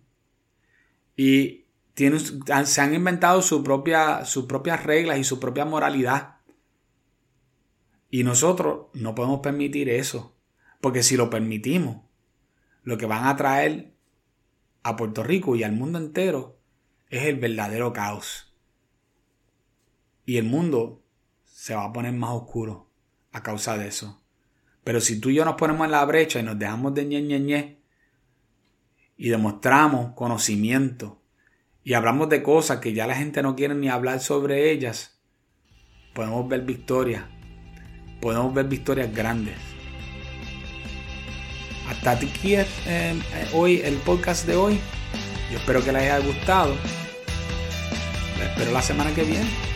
Y 1.14 1.66
tienen, 1.94 2.18
se 2.66 2.80
han 2.80 2.92
inventado 2.92 3.40
su 3.40 3.62
propia, 3.62 4.24
sus 4.24 4.46
propias 4.46 4.82
reglas 4.82 5.18
y 5.18 5.22
su 5.22 5.38
propia 5.38 5.64
moralidad. 5.64 6.38
Y 8.12 8.24
nosotros 8.24 8.88
no 8.92 9.14
podemos 9.14 9.40
permitir 9.40 9.88
eso. 9.88 10.36
Porque 10.82 11.02
si 11.02 11.16
lo 11.16 11.30
permitimos, 11.30 12.02
lo 12.82 12.98
que 12.98 13.06
van 13.06 13.26
a 13.26 13.34
traer 13.36 13.94
a 14.82 14.96
Puerto 14.96 15.22
Rico 15.22 15.56
y 15.56 15.62
al 15.62 15.72
mundo 15.72 15.98
entero 15.98 16.58
es 17.08 17.22
el 17.22 17.36
verdadero 17.36 17.94
caos. 17.94 18.54
Y 20.26 20.36
el 20.36 20.44
mundo 20.44 21.02
se 21.46 21.74
va 21.74 21.86
a 21.86 21.92
poner 21.94 22.12
más 22.12 22.32
oscuro 22.32 22.90
a 23.32 23.42
causa 23.42 23.78
de 23.78 23.88
eso. 23.88 24.22
Pero 24.84 25.00
si 25.00 25.18
tú 25.18 25.30
y 25.30 25.36
yo 25.36 25.46
nos 25.46 25.54
ponemos 25.54 25.86
en 25.86 25.92
la 25.92 26.04
brecha 26.04 26.38
y 26.38 26.42
nos 26.42 26.58
dejamos 26.58 26.92
de 26.92 27.06
ñe, 27.06 27.22
ñe, 27.22 27.40
ñe 27.40 27.82
y 29.16 29.30
demostramos 29.30 30.12
conocimiento 30.14 31.22
y 31.82 31.94
hablamos 31.94 32.28
de 32.28 32.42
cosas 32.42 32.80
que 32.80 32.92
ya 32.92 33.06
la 33.06 33.14
gente 33.14 33.42
no 33.42 33.56
quiere 33.56 33.74
ni 33.74 33.88
hablar 33.88 34.20
sobre 34.20 34.70
ellas, 34.70 35.18
podemos 36.12 36.46
ver 36.46 36.60
victorias. 36.60 37.24
Podemos 38.22 38.54
ver 38.54 38.66
victorias 38.66 39.12
grandes. 39.12 39.56
Hasta 41.88 42.12
aquí 42.12 42.54
es 42.54 42.68
eh, 42.86 43.20
hoy 43.52 43.82
el 43.84 43.96
podcast 43.96 44.46
de 44.46 44.54
hoy. 44.54 44.78
Yo 45.50 45.58
espero 45.58 45.82
que 45.82 45.90
les 45.90 46.02
haya 46.02 46.20
gustado. 46.20 46.72
espero 48.40 48.70
la 48.70 48.80
semana 48.80 49.12
que 49.12 49.24
viene. 49.24 49.71